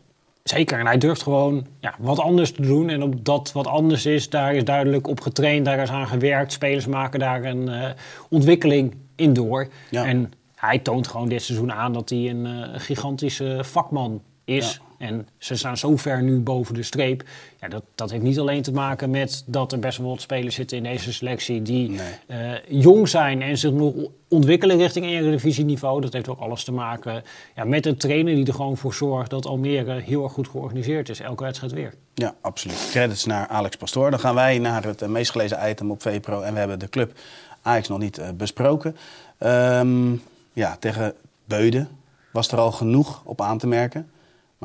Zeker, 0.49 0.79
en 0.79 0.85
hij 0.85 0.97
durft 0.97 1.23
gewoon 1.23 1.67
ja, 1.79 1.95
wat 1.99 2.19
anders 2.19 2.51
te 2.51 2.61
doen. 2.61 2.89
En 2.89 3.03
op 3.03 3.25
dat 3.25 3.51
wat 3.51 3.67
anders 3.67 4.05
is, 4.05 4.29
daar 4.29 4.55
is 4.55 4.63
duidelijk 4.63 5.07
op 5.07 5.21
getraind, 5.21 5.65
daar 5.65 5.79
is 5.79 5.89
aan 5.89 6.07
gewerkt. 6.07 6.51
Spelers 6.51 6.85
maken 6.85 7.19
daar 7.19 7.43
een 7.43 7.69
eh, 7.69 7.89
ontwikkeling 8.29 8.95
in 9.15 9.33
door. 9.33 9.67
Ja. 9.89 10.05
En 10.05 10.31
hij 10.55 10.79
toont 10.79 11.07
gewoon 11.07 11.29
dit 11.29 11.41
seizoen 11.41 11.71
aan 11.71 11.93
dat 11.93 12.09
hij 12.09 12.29
een 12.29 12.45
eh, 12.45 12.69
gigantische 12.75 13.59
vakman 13.61 14.21
is. 14.45 14.79
En 14.97 15.27
ze 15.37 15.55
staan 15.55 15.77
zo 15.77 15.97
ver 15.97 16.23
nu 16.23 16.39
boven 16.39 16.73
de 16.73 16.83
streep. 16.83 17.23
Ja, 17.59 17.67
dat, 17.67 17.83
dat 17.95 18.11
heeft 18.11 18.23
niet 18.23 18.39
alleen 18.39 18.61
te 18.61 18.71
maken 18.71 19.09
met 19.09 19.43
dat 19.45 19.71
er 19.71 19.79
best 19.79 19.97
wel 19.97 20.09
wat 20.09 20.21
spelers 20.21 20.55
zitten 20.55 20.77
in 20.77 20.83
deze 20.83 21.13
selectie 21.13 21.61
die 21.61 21.89
Nee. 21.89 21.99
eh, 22.27 22.59
jong 22.67 23.07
zijn 23.09 23.41
en 23.41 23.57
zich 23.57 23.71
nog 23.71 23.93
ontwikkelen 24.27 24.77
richting 24.77 25.05
Eredivisie-niveau. 25.05 26.01
Dat 26.01 26.13
heeft 26.13 26.27
ook 26.29 26.39
alles 26.39 26.63
te 26.63 26.71
maken 26.71 27.23
ja, 27.55 27.63
met 27.63 27.85
een 27.85 27.97
trainer 27.97 28.35
die 28.35 28.45
er 28.45 28.53
gewoon 28.53 28.77
voor 28.77 28.93
zorgt 28.93 29.29
dat 29.29 29.45
Almere 29.45 29.99
heel 29.99 30.23
erg 30.23 30.33
goed 30.33 30.47
georganiseerd 30.47 31.09
is. 31.09 31.19
Elke 31.19 31.43
wedstrijd 31.43 31.73
weer. 31.73 31.93
Ja, 32.13 32.35
absoluut. 32.41 32.87
Credits 32.91 33.25
naar 33.25 33.47
Alex 33.47 33.75
Pastoor. 33.75 34.09
Dan 34.09 34.19
gaan 34.19 34.35
wij 34.35 34.59
naar 34.59 34.83
het 34.83 35.01
eh, 35.01 35.09
meest 35.09 35.31
gelezen 35.31 35.69
item 35.69 35.91
op 35.91 36.01
VPRO. 36.01 36.41
En 36.41 36.53
we 36.53 36.59
hebben 36.59 36.79
de 36.79 36.89
club 36.89 37.17
Ajax 37.61 37.87
nog 37.87 37.99
niet 37.99 38.17
eh, 38.17 38.29
besproken. 38.37 38.95
Ehm, 39.37 40.13
ja, 40.53 40.77
tegen 40.79 41.13
Beuden 41.45 41.89
was 42.31 42.51
er 42.51 42.57
al 42.57 42.71
genoeg 42.71 43.21
op 43.25 43.41
aan 43.41 43.57
te 43.57 43.67
merken. 43.67 44.09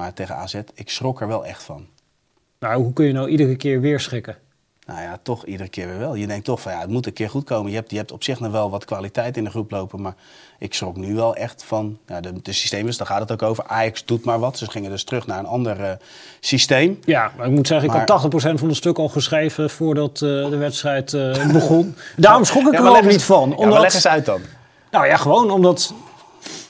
Maar 0.00 0.12
tegen 0.12 0.36
AZ, 0.36 0.54
ik 0.74 0.90
schrok 0.90 1.20
er 1.20 1.28
wel 1.28 1.44
echt 1.46 1.62
van. 1.62 1.86
Nou, 2.58 2.82
hoe 2.82 2.92
kun 2.92 3.06
je 3.06 3.12
nou 3.12 3.28
iedere 3.28 3.56
keer 3.56 3.80
weer 3.80 4.00
schikken? 4.00 4.36
nou 4.86 5.02
ja, 5.02 5.18
toch 5.22 5.44
iedere 5.44 5.68
keer 5.68 5.86
weer 5.86 5.98
wel. 5.98 6.14
Je 6.14 6.26
denkt 6.26 6.44
toch 6.44 6.60
van 6.60 6.72
ja, 6.72 6.80
het 6.80 6.90
moet 6.90 7.06
een 7.06 7.12
keer 7.12 7.30
goed 7.30 7.44
komen. 7.44 7.70
Je 7.70 7.76
hebt, 7.76 7.90
je 7.90 7.96
hebt 7.96 8.12
op 8.12 8.24
zich 8.24 8.40
nog 8.40 8.52
wel 8.52 8.70
wat 8.70 8.84
kwaliteit 8.84 9.36
in 9.36 9.44
de 9.44 9.50
groep 9.50 9.70
lopen. 9.70 10.00
Maar 10.00 10.14
ik 10.58 10.74
schrok 10.74 10.96
nu 10.96 11.14
wel 11.14 11.34
echt 11.36 11.64
van 11.64 11.98
ja, 12.06 12.20
de, 12.20 12.42
de 12.42 12.52
systeem 12.52 12.86
daar 12.96 13.06
gaat 13.06 13.20
het 13.20 13.32
ook 13.32 13.42
over. 13.42 13.64
Ajax 13.66 14.04
doet 14.04 14.24
maar 14.24 14.38
wat. 14.38 14.58
Ze 14.58 14.70
gingen 14.70 14.90
dus 14.90 15.04
terug 15.04 15.26
naar 15.26 15.38
een 15.38 15.46
ander 15.46 15.80
eh, 15.80 15.92
systeem. 16.40 16.98
Ja, 17.04 17.32
maar 17.36 17.46
ik 17.46 17.52
moet 17.52 17.66
zeggen, 17.66 18.00
ik 18.00 18.08
had 18.08 18.24
80% 18.24 18.28
van 18.54 18.68
het 18.68 18.76
stuk 18.76 18.98
al 18.98 19.08
geschreven 19.08 19.70
voordat 19.70 20.10
eh, 20.14 20.20
de 20.20 20.56
wedstrijd 20.56 21.14
eh, 21.14 21.52
begon. 21.52 21.94
Daarom 22.16 22.44
schrok 22.44 22.66
ik 22.66 22.72
Ja, 22.72 22.78
er 22.84 22.88
ook 22.88 22.96
eens- 22.96 23.06
niet 23.06 23.22
van. 23.24 23.48
Ja, 23.48 23.54
Omdat, 23.54 23.70
maar 23.72 23.80
leg 23.80 23.94
eens 23.94 24.06
uit 24.08 24.24
dan. 24.24 24.40
Nou 24.90 25.06
ja, 25.06 25.16
gewoon 25.16 25.50
omdat 25.50 25.94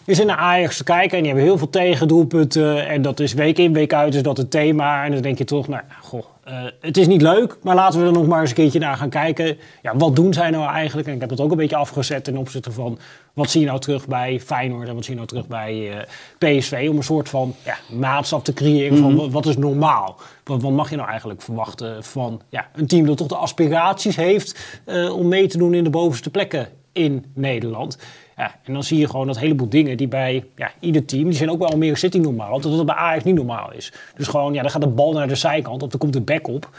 je 0.04 0.14
zit 0.14 0.26
naar 0.26 0.36
Ajax 0.36 0.76
te 0.76 0.84
kijken 0.84 1.16
en 1.16 1.22
die 1.22 1.32
hebben 1.32 1.48
heel 1.48 1.58
veel 1.58 1.70
tegendoelpunten. 1.70 2.86
En 2.88 3.02
dat 3.02 3.20
is 3.20 3.32
week 3.32 3.58
in, 3.58 3.72
week 3.72 3.92
uit 3.92 4.14
is 4.14 4.22
dat 4.22 4.36
het 4.36 4.50
thema. 4.50 5.04
En 5.04 5.12
dan 5.12 5.22
denk 5.22 5.38
je 5.38 5.44
toch, 5.44 5.68
nou 5.68 5.82
goh, 6.00 6.24
eh, 6.44 6.62
het 6.80 6.96
is 6.96 7.06
niet 7.06 7.22
leuk. 7.22 7.56
Maar 7.62 7.74
laten 7.74 8.00
we 8.00 8.06
er 8.06 8.12
nog 8.12 8.26
maar 8.26 8.40
eens 8.40 8.50
een 8.50 8.56
keertje 8.56 8.78
naar 8.78 8.96
gaan 8.96 9.08
kijken. 9.08 9.58
Ja, 9.82 9.96
wat 9.96 10.16
doen 10.16 10.32
zij 10.32 10.50
nou 10.50 10.72
eigenlijk? 10.72 11.08
En 11.08 11.14
ik 11.14 11.20
heb 11.20 11.28
dat 11.28 11.40
ook 11.40 11.50
een 11.50 11.56
beetje 11.56 11.76
afgezet 11.76 12.24
ten 12.24 12.36
opzichte 12.36 12.72
van... 12.72 12.98
wat 13.32 13.50
zie 13.50 13.60
je 13.60 13.66
nou 13.66 13.80
terug 13.80 14.06
bij 14.06 14.40
Feyenoord 14.40 14.88
en 14.88 14.94
wat 14.94 15.04
zie 15.04 15.12
je 15.12 15.18
nou 15.18 15.28
terug 15.28 15.46
bij 15.46 15.90
eh, 16.38 16.58
PSV? 16.58 16.86
Om 16.90 16.96
een 16.96 17.02
soort 17.02 17.28
van 17.28 17.54
ja, 17.64 17.76
maatstaf 17.96 18.42
te 18.42 18.52
creëren 18.52 18.98
van 18.98 19.16
wat, 19.16 19.30
wat 19.30 19.46
is 19.46 19.56
normaal? 19.56 20.16
Wat, 20.44 20.62
wat 20.62 20.72
mag 20.72 20.90
je 20.90 20.96
nou 20.96 21.08
eigenlijk 21.08 21.42
verwachten 21.42 22.04
van 22.04 22.40
ja, 22.48 22.68
een 22.74 22.86
team 22.86 23.06
dat 23.06 23.16
toch 23.16 23.28
de 23.28 23.36
aspiraties 23.36 24.16
heeft... 24.16 24.80
eh, 24.84 25.16
om 25.16 25.28
mee 25.28 25.46
te 25.46 25.58
doen 25.58 25.74
in 25.74 25.84
de 25.84 25.90
bovenste 25.90 26.30
plekken 26.30 26.68
in 27.04 27.24
Nederland. 27.34 27.98
Ja, 28.36 28.54
en 28.64 28.72
dan 28.72 28.82
zie 28.82 28.98
je 28.98 29.08
gewoon 29.08 29.26
dat 29.26 29.36
een 29.36 29.42
heleboel 29.42 29.68
dingen 29.68 29.96
die 29.96 30.08
bij 30.08 30.44
ja, 30.56 30.70
ieder 30.80 31.04
team, 31.04 31.24
die 31.24 31.32
zijn 31.32 31.50
ook 31.50 31.58
bij 31.58 31.68
Almere 31.68 31.96
City 31.96 32.18
normaal, 32.18 32.60
dat 32.60 32.72
het 32.72 32.86
bij 32.86 32.94
Ajax 32.94 33.24
niet 33.24 33.34
normaal 33.34 33.72
is. 33.72 33.92
Dus 34.16 34.26
gewoon, 34.26 34.54
ja, 34.54 34.62
dan 34.62 34.70
gaat 34.70 34.80
de 34.80 34.88
bal 34.88 35.12
naar 35.12 35.28
de 35.28 35.34
zijkant 35.34 35.82
of 35.82 35.92
er 35.92 35.98
komt 35.98 36.12
de 36.12 36.20
back 36.20 36.48
op. 36.48 36.70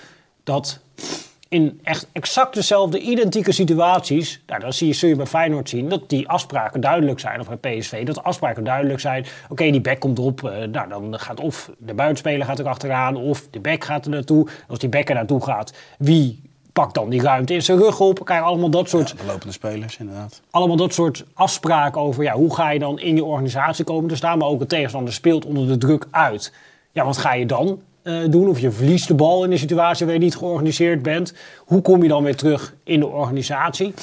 Dat 0.44 0.82
in 1.51 1.80
echt 1.84 2.08
exact 2.12 2.54
dezelfde 2.54 3.00
identieke 3.00 3.51
situaties, 3.51 4.42
nou, 4.48 4.62
dan 4.62 4.74
zie 4.74 4.88
je, 4.88 4.94
zul 4.94 5.10
je 5.10 5.16
bij 5.16 5.25
Feyenoord 5.25 5.70
zien, 5.70 5.90
dat 5.90 6.10
die 6.10 6.28
afspraken 6.28 6.82
duidelijk 6.82 7.20
zijn. 7.20 7.40
Of 7.40 7.60
bij 7.60 7.78
PSV, 7.78 8.06
dat 8.06 8.16
de 8.16 8.22
afspraken 8.22 8.63
duidelijk 8.63 9.00
zijn. 9.00 9.25
Oké, 9.50 9.72
die 9.72 9.82
back 9.82 10.00
komt 10.00 10.20
op, 10.20 10.44
eh, 10.44 10.68
nou, 10.68 10.90
dan 10.90 11.20
gaat 11.20 11.40
of 11.40 11.72
de 11.78 11.94
buitenspeler 11.94 12.46
gaat 12.46 12.60
er 12.60 12.68
achteraan, 12.68 13.16
of 13.16 13.48
de 13.50 13.60
back 13.60 13.84
gaat 13.84 14.06
er 14.06 14.12
naartoe. 14.12 14.48
Als 14.68 14.80
die 14.80 14.90
back 14.90 15.10
er 15.10 15.16
naartoe 15.16 15.44
gaat, 15.44 15.74
wie 15.98 16.50
pakt 16.74 16.94
dan 16.94 17.10
die 17.10 17.22
ruimte 17.22 17.54
in 17.54 17.62
zijn 17.62 17.78
rug 17.78 18.00
op? 18.00 18.25
Kijk, 18.25 18.44
allemaal 18.44 18.70
dat 18.70 18.90
soort 18.90 19.13
Ja, 19.18 19.25
lopende 19.25 19.54
spelers, 19.54 19.98
inderdaad. 19.98 20.42
allemaal 20.51 20.75
dat 20.75 20.94
soort 20.94 21.25
afspraken 21.34 22.01
over 22.01 22.24
ja, 22.24 22.34
hoe 22.34 22.56
ga 22.56 22.70
je 22.72 22.80
dan 22.80 23.00
in 23.00 23.16
je 23.16 23.24
organisatie 23.24 23.86
komen 23.86 24.10
te 24.10 24.16
staan. 24.16 24.38
Maar 24.38 24.48
ook 24.48 24.60
de 24.60 24.66
tegenstander 24.66 25.13
speelt 25.13 25.46
onder 25.46 25.68
de 25.68 25.78
druk 25.78 26.06
uit. 26.12 26.54
Ja, 26.92 27.06
wat 27.06 27.18
ga 27.18 27.34
je 27.34 27.46
dan 27.46 27.82
eh, 28.04 28.13
doen? 28.30 28.48
Of 28.50 28.60
je 28.60 28.72
verliest 28.72 29.08
de 29.08 29.13
bal 29.16 29.44
in 29.44 29.51
een 29.51 29.58
situatie 29.60 30.06
waar 30.06 30.16
je 30.16 30.22
niet 30.22 30.36
georganiseerd 30.36 31.01
bent. 31.01 31.34
Hoe 31.58 31.82
kom 31.82 32.04
je 32.04 32.10
dan 32.10 32.24
weer 32.24 32.36
terug 32.36 32.74
in 32.84 33.00
de 33.00 33.08
organisatie? 33.08 33.94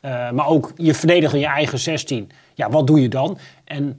Eh, 0.00 0.30
maar 0.30 0.46
ook 0.46 0.72
je 0.76 0.94
verdedigen 0.94 1.34
in 1.34 1.40
je 1.44 1.50
eigen 1.50 1.78
16. 1.78 2.30
Ja, 2.54 2.70
wat 2.70 2.86
doe 2.86 3.00
je 3.02 3.08
dan? 3.08 3.38
En 3.64 3.98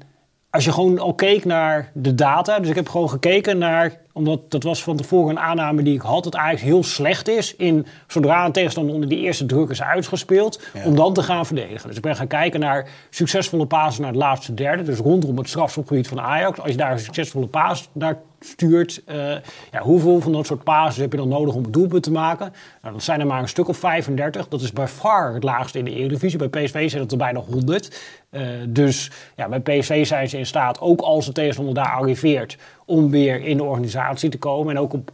als 0.51 0.65
je 0.65 0.71
gewoon 0.71 0.99
al 0.99 1.13
keek 1.13 1.45
naar 1.45 1.89
de 1.93 2.15
data, 2.15 2.59
dus 2.59 2.69
ik 2.69 2.75
heb 2.75 2.89
gewoon 2.89 3.09
gekeken 3.09 3.57
naar, 3.57 3.97
omdat 4.13 4.51
dat 4.51 4.63
was 4.63 4.83
van 4.83 4.95
tevoren 4.97 5.29
een 5.29 5.39
aanname 5.43 5.83
die 5.83 5.93
ik 5.93 6.01
had, 6.01 6.23
dat 6.23 6.35
Ajax 6.35 6.61
heel 6.61 6.83
slecht 6.83 7.27
is 7.29 7.55
in 7.55 7.85
zodra 8.07 8.45
een 8.45 8.51
tegenstander 8.51 8.93
onder 8.93 9.09
die 9.09 9.19
eerste 9.19 9.45
druk 9.45 9.69
is 9.69 9.81
uitgespeeld, 9.81 10.61
Ja. 10.73 10.83
om 10.85 10.95
dan 10.95 11.13
te 11.13 11.23
gaan 11.23 11.45
verdedigen. 11.45 11.87
Dus 11.87 11.95
ik 11.97 12.01
ben 12.03 12.15
gaan 12.15 12.27
kijken 12.27 12.59
naar 12.59 12.89
succesvolle 13.09 13.65
pases 13.65 13.99
naar 13.99 14.07
het 14.07 14.17
laatste 14.17 14.53
derde, 14.53 14.83
dus 14.83 14.97
rondom 14.97 15.37
het 15.37 15.49
strafschopgebied 15.49 16.07
van 16.07 16.21
Ajax. 16.21 16.59
Als 16.59 16.71
je 16.71 16.77
daar 16.77 16.91
een 16.91 16.99
succesvolle 16.99 17.47
paas 17.47 17.89
naar 17.91 18.17
stuurt, 18.45 19.01
eh, 19.05 19.35
ja, 19.71 19.81
hoeveel 19.81 20.21
van 20.21 20.31
dat 20.31 20.45
soort 20.45 20.63
pases 20.63 20.97
heb 20.97 21.11
je 21.11 21.17
dan 21.17 21.27
nodig 21.27 21.55
om 21.55 21.63
het 21.63 21.73
doelpunt 21.73 22.03
te 22.03 22.11
maken? 22.11 22.53
Nou, 22.81 22.93
dat 22.93 23.03
zijn 23.03 23.19
er 23.19 23.27
maar 23.27 23.41
een 23.41 23.47
stuk 23.47 23.67
of 23.67 23.77
35. 23.77 24.47
Dat 24.47 24.61
is 24.61 24.73
bij 24.73 24.87
far 24.87 25.33
het 25.33 25.43
laagste 25.43 25.77
in 25.77 25.85
de 25.85 25.95
Eredivisie. 25.95 26.47
Bij 26.47 26.63
PSV 26.63 26.89
zijn 26.89 27.01
het 27.01 27.11
er 27.11 27.17
bijna 27.17 27.39
100. 27.39 28.01
Eh, 28.29 28.41
dus 28.67 29.11
ja, 29.35 29.49
bij 29.49 29.59
PSV 29.59 30.05
zijn 30.05 30.29
ze 30.29 30.37
in 30.37 30.45
staat, 30.45 30.79
ook 30.79 31.01
als 31.01 31.25
de 31.25 31.31
tegenstander 31.31 31.73
daar 31.73 31.91
arriveert, 31.91 32.57
om 32.85 33.09
weer 33.09 33.41
in 33.41 33.57
de 33.57 33.63
organisatie 33.63 34.29
te 34.29 34.37
komen. 34.37 34.75
En 34.75 34.81
ook 34.81 34.93
op 34.93 35.11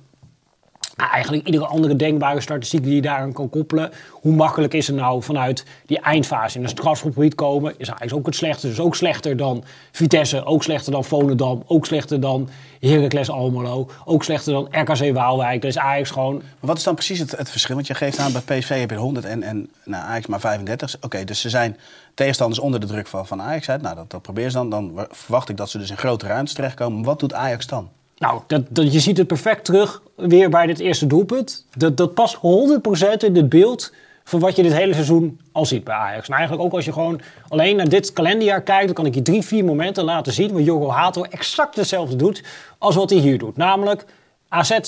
ja, 0.98 1.12
eigenlijk 1.12 1.46
iedere 1.46 1.66
andere 1.66 1.96
denkbare 1.96 2.42
statistiek 2.42 2.84
die 2.84 2.96
je 2.96 3.02
daaraan 3.02 3.34
kan 3.34 3.50
koppelen. 3.50 3.92
Hoe 4.12 4.34
makkelijk 4.34 4.74
is 4.74 4.88
het 4.88 4.96
nou 4.96 5.24
vanuit 5.24 5.66
die 5.86 6.00
eindfase 6.00 6.58
in 6.58 6.64
een 6.64 6.70
strafschopgebied 6.70 7.36
komen? 7.36 7.72
Is 7.78 7.88
eigenlijk 7.88 8.14
ook 8.20 8.26
het 8.26 8.36
slechtste. 8.36 8.68
Dus 8.68 8.80
ook 8.80 8.96
slechter 8.96 9.38
dan 9.38 9.64
Vitesse, 9.92 10.46
ook 10.46 10.64
slechter 10.64 10.92
dan 10.92 11.04
Volendam, 11.04 11.64
ook 11.68 11.86
slechter 11.86 12.20
dan 12.20 12.50
Heracles 12.80 13.30
Almelo, 13.30 13.90
ook 14.06 14.24
slechter 14.24 14.54
dan 14.54 14.68
RKC 14.72 15.14
Waalwijk. 15.14 15.62
Dus 15.62 15.78
Ajax 15.78 16.10
gewoon 16.12 16.36
Maar 16.36 16.44
wat 16.60 16.78
is 16.78 16.84
dan 16.84 16.96
precies 16.96 17.20
het, 17.20 17.32
het 17.32 17.50
verschil? 17.50 17.76
Want 17.76 17.88
je 17.88 17.94
geeft 17.94 18.20
aan, 18.20 18.32
bij 18.32 18.58
PSV 18.60 18.80
heb 18.80 18.90
je 18.90 18.96
100 18.96 19.26
en, 19.26 19.44
en 19.44 19.70
nou, 19.86 20.04
Ajax 20.04 20.28
maar 20.28 20.40
35. 20.40 20.96
Oké, 21.02 21.24
dus 21.24 21.42
ze 21.42 21.50
zijn 21.50 21.78
tegenstanders 22.14 22.60
onder 22.60 22.80
de 22.80 22.88
druk 22.88 23.08
van, 23.08 23.28
van 23.28 23.42
Ajax 23.42 23.70
uit. 23.70 23.82
Nou, 23.82 23.96
dat, 23.96 24.12
dat 24.12 24.22
proberen 24.22 24.52
ze 24.52 24.58
dan. 24.58 24.70
Dan 24.70 24.94
wa- 24.94 25.08
verwacht 25.12 25.50
ik 25.50 25.58
dat 25.58 25.70
ze 25.70 25.78
dus 25.78 25.90
in 25.90 25.98
grote 25.98 26.28
ruimtes 26.28 26.54
terechtkomen. 26.54 27.04
Wat 27.04 27.20
doet 27.20 27.34
Ajax 27.34 27.68
dan? 27.68 27.90
Nou, 28.18 28.42
dat, 28.48 28.62
dat, 28.70 28.94
je 28.94 29.00
ziet 29.00 29.18
het 29.18 29.28
perfect 29.28 29.66
terug 29.66 30.02
weer 30.16 30.50
bij 30.50 30.66
dit 30.66 30.80
eerste 30.80 31.08
doelpunt. 31.08 31.66
Dat, 31.76 31.98
dat 31.98 32.14
past 32.14 32.36
100% 32.36 32.40
in 33.18 33.36
het 33.36 33.50
beeld 33.50 33.94
van 34.24 34.40
wat 34.40 34.56
je 34.56 34.64
dit 34.64 34.74
hele 34.74 34.94
seizoen 34.94 35.40
al 35.52 35.66
ziet 35.66 35.84
bij 35.84 35.96
Ajax. 35.96 36.28
En 36.28 36.34
eigenlijk 36.34 36.66
ook 36.66 36.74
als 36.74 36.86
je 36.86 36.94
gewoon 36.94 37.22
alleen 37.48 37.76
naar 37.76 37.90
dit 37.90 38.14
kalenderjaar 38.14 38.62
kijkt... 38.62 38.86
dan 38.86 38.94
kan 38.94 39.06
ik 39.06 39.16
je 39.16 39.22
drie, 39.22 39.42
vier 39.42 39.66
momenten 39.66 40.04
laten 40.04 40.34
zien... 40.34 40.52
waar 40.52 40.62
Jorgo 40.62 40.90
Hato 40.90 41.24
exact 41.24 41.76
hetzelfde 41.76 42.16
doet 42.16 42.44
als 42.78 42.96
wat 42.96 43.10
hij 43.10 43.20
hier 43.20 43.38
doet. 43.38 43.58
Namelijk, 43.58 44.06
AZ... 44.50 44.80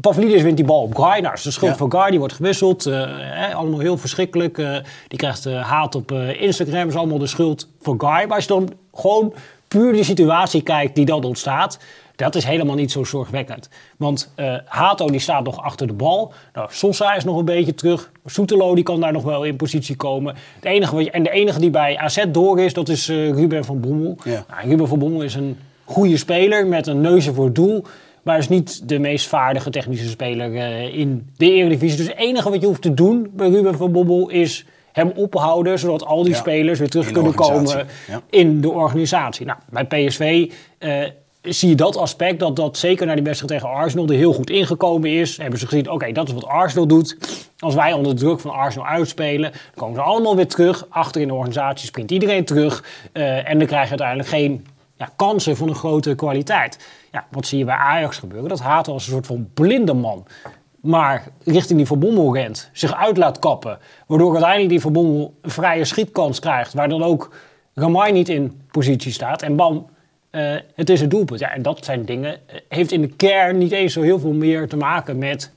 Pavlidis 0.00 0.42
wint 0.42 0.56
die 0.56 0.66
bal 0.66 0.82
op 0.82 0.94
Guy. 0.96 1.20
Nou, 1.20 1.34
is 1.34 1.42
de 1.42 1.50
schuld 1.50 1.70
Ja. 1.70 1.76
van 1.76 1.92
Guy. 1.92 2.10
Die 2.10 2.18
wordt 2.18 2.34
gewisseld. 2.34 2.86
eh, 2.86 3.06
hè, 3.18 3.54
allemaal 3.54 3.78
heel 3.78 3.96
verschrikkelijk. 3.98 4.58
Eh, 4.58 4.76
die 5.08 5.18
krijgt 5.18 5.46
eh, 5.46 5.62
haat 5.70 5.94
op 5.94 6.12
Instagram. 6.38 6.88
is 6.88 6.94
allemaal 6.94 7.18
de 7.18 7.26
schuld 7.26 7.68
van 7.80 8.00
Guy. 8.00 8.08
Maar 8.10 8.34
als 8.34 8.44
je 8.44 8.48
dan 8.48 8.72
gewoon 8.94 9.34
puur 9.68 9.92
de 9.92 10.04
situatie 10.04 10.62
kijkt 10.62 10.94
die 10.94 11.04
dan 11.04 11.24
ontstaat... 11.24 11.78
Dat 12.16 12.34
is 12.34 12.44
helemaal 12.44 12.74
niet 12.76 12.92
zo 12.92 13.04
zorgwekkend. 13.04 13.68
Want 13.96 14.32
eh, 14.34 14.54
Hato 14.64 15.06
die 15.06 15.20
staat 15.20 15.44
nog 15.44 15.62
achter 15.62 15.86
de 15.86 15.92
bal. 15.92 16.32
Nou, 16.52 16.68
Sosa 16.72 17.14
is 17.14 17.24
nog 17.24 17.38
een 17.38 17.44
beetje 17.44 17.74
terug. 17.74 18.10
Soetelo 18.26 18.74
die 18.74 18.84
kan 18.84 19.00
daar 19.00 19.12
nog 19.12 19.22
wel 19.22 19.44
in 19.44 19.56
positie 19.56 19.96
komen. 19.96 20.34
Het 20.54 20.64
enige 20.64 20.94
wat 20.94 21.04
je, 21.04 21.10
en 21.10 21.22
de 21.22 21.30
enige 21.30 21.60
die 21.60 21.70
bij 21.70 21.96
AZ 21.98 22.24
door 22.28 22.60
is, 22.60 22.72
dat 22.72 22.88
is 22.88 23.08
eh, 23.08 23.30
Ruben 23.30 23.64
van 23.64 23.80
Bommel. 23.80 24.16
Ja. 24.24 24.44
Nou, 24.48 24.68
Ruben 24.68 24.88
van 24.88 24.98
Bommel 24.98 25.22
is 25.22 25.34
een 25.34 25.58
goede 25.84 26.16
speler 26.16 26.66
met 26.66 26.86
een 26.86 27.00
neusje 27.00 27.34
voor 27.34 27.44
het 27.44 27.54
doel. 27.54 27.84
Maar 28.22 28.38
is 28.38 28.48
niet 28.48 28.88
de 28.88 28.98
meest 28.98 29.26
vaardige 29.26 29.70
technische 29.70 30.08
speler 30.08 30.54
eh, 30.54 30.98
in 30.98 31.30
de 31.36 31.52
Eredivisie. 31.52 31.96
Dus 31.96 32.06
het 32.06 32.16
enige 32.16 32.50
wat 32.50 32.60
je 32.60 32.66
hoeft 32.66 32.82
te 32.82 32.94
doen 32.94 33.30
bij 33.32 33.48
Ruben 33.48 33.76
van 33.76 33.92
Bommel 33.92 34.28
is 34.28 34.64
hem 34.92 35.12
ophouden. 35.14 35.78
Zodat 35.78 36.04
al 36.04 36.22
die 36.22 36.32
Ja. 36.32 36.38
spelers 36.38 36.78
weer 36.78 36.88
terug 36.88 37.10
kunnen 37.10 37.34
komen 37.34 37.86
ja. 38.08 38.22
in 38.30 38.60
de 38.60 38.70
organisatie. 38.70 39.46
Nou, 39.46 39.58
bij 39.70 39.84
PSV 39.84 40.50
zie 41.44 41.68
je 41.68 41.74
dat 41.74 41.96
aspect, 41.96 42.40
dat 42.40 42.56
dat 42.56 42.78
zeker 42.78 43.06
naar 43.06 43.14
die 43.14 43.24
wedstrijd 43.24 43.52
tegen 43.52 43.76
Arsenal 43.76 44.08
er 44.08 44.14
heel 44.14 44.32
goed 44.32 44.50
ingekomen 44.50 45.10
is. 45.10 45.36
Hebben 45.36 45.58
ze 45.58 45.66
gezien, 45.66 45.90
oké, 45.90 46.12
dat 46.12 46.28
is 46.28 46.34
wat 46.34 46.46
Arsenal 46.46 46.86
doet. 46.86 47.16
Als 47.58 47.74
wij 47.74 47.92
onder 47.92 48.14
de 48.14 48.20
druk 48.20 48.40
van 48.40 48.50
Arsenal 48.50 48.86
uitspelen, 48.86 49.50
dan 49.52 49.60
komen 49.74 49.94
ze 49.94 50.00
allemaal 50.02 50.36
weer 50.36 50.46
terug. 50.46 50.86
Achter 50.88 51.20
in 51.20 51.28
de 51.28 51.34
organisatie 51.34 51.86
sprint 51.86 52.10
iedereen 52.10 52.44
terug. 52.44 52.84
eh, 53.12 53.48
en 53.50 53.58
dan 53.58 53.66
krijg 53.66 53.84
je 53.84 53.88
uiteindelijk 53.88 54.28
geen 54.28 54.66
ja, 54.96 55.08
kansen 55.16 55.56
van 55.56 55.68
een 55.68 55.74
grote 55.74 56.14
kwaliteit. 56.14 56.78
Ja, 57.12 57.26
wat 57.30 57.46
zie 57.46 57.58
je 57.58 57.64
bij 57.64 57.74
Ajax 57.74 58.18
gebeuren? 58.18 58.48
Dat 58.48 58.60
haat 58.60 58.88
als 58.88 59.06
een 59.06 59.12
soort 59.12 59.26
van 59.26 59.48
blinde 59.54 59.94
man. 59.94 60.26
Maar 60.80 61.28
richting 61.44 61.78
die 61.78 61.86
Van 61.86 62.32
rent, 62.34 62.70
zich 62.72 62.94
uit 62.94 63.16
laat 63.16 63.38
kappen. 63.38 63.78
Waardoor 64.06 64.32
uiteindelijk 64.32 64.70
die 64.70 64.80
Van 64.80 64.96
een 64.96 65.50
vrije 65.50 65.84
schietkans 65.84 66.40
krijgt. 66.40 66.74
Waar 66.74 66.88
dan 66.88 67.02
ook 67.02 67.30
Ramai 67.74 68.12
niet 68.12 68.28
in 68.28 68.60
positie 68.70 69.12
staat. 69.12 69.42
En 69.42 69.56
bam, 69.56 69.86
eh, 70.34 70.60
het 70.74 70.90
is 70.90 71.00
een 71.00 71.08
doelpunt. 71.08 71.40
Ja, 71.40 71.52
en 71.52 71.62
dat 71.62 71.84
zijn 71.84 72.04
dingen. 72.04 72.48
eh, 72.48 72.56
heeft 72.68 72.92
in 72.92 73.00
de 73.00 73.08
kern 73.08 73.58
niet 73.58 73.72
eens 73.72 73.92
zo 73.92 74.02
heel 74.02 74.18
veel 74.18 74.32
meer 74.32 74.68
te 74.68 74.76
maken 74.76 75.18
met 75.18 75.50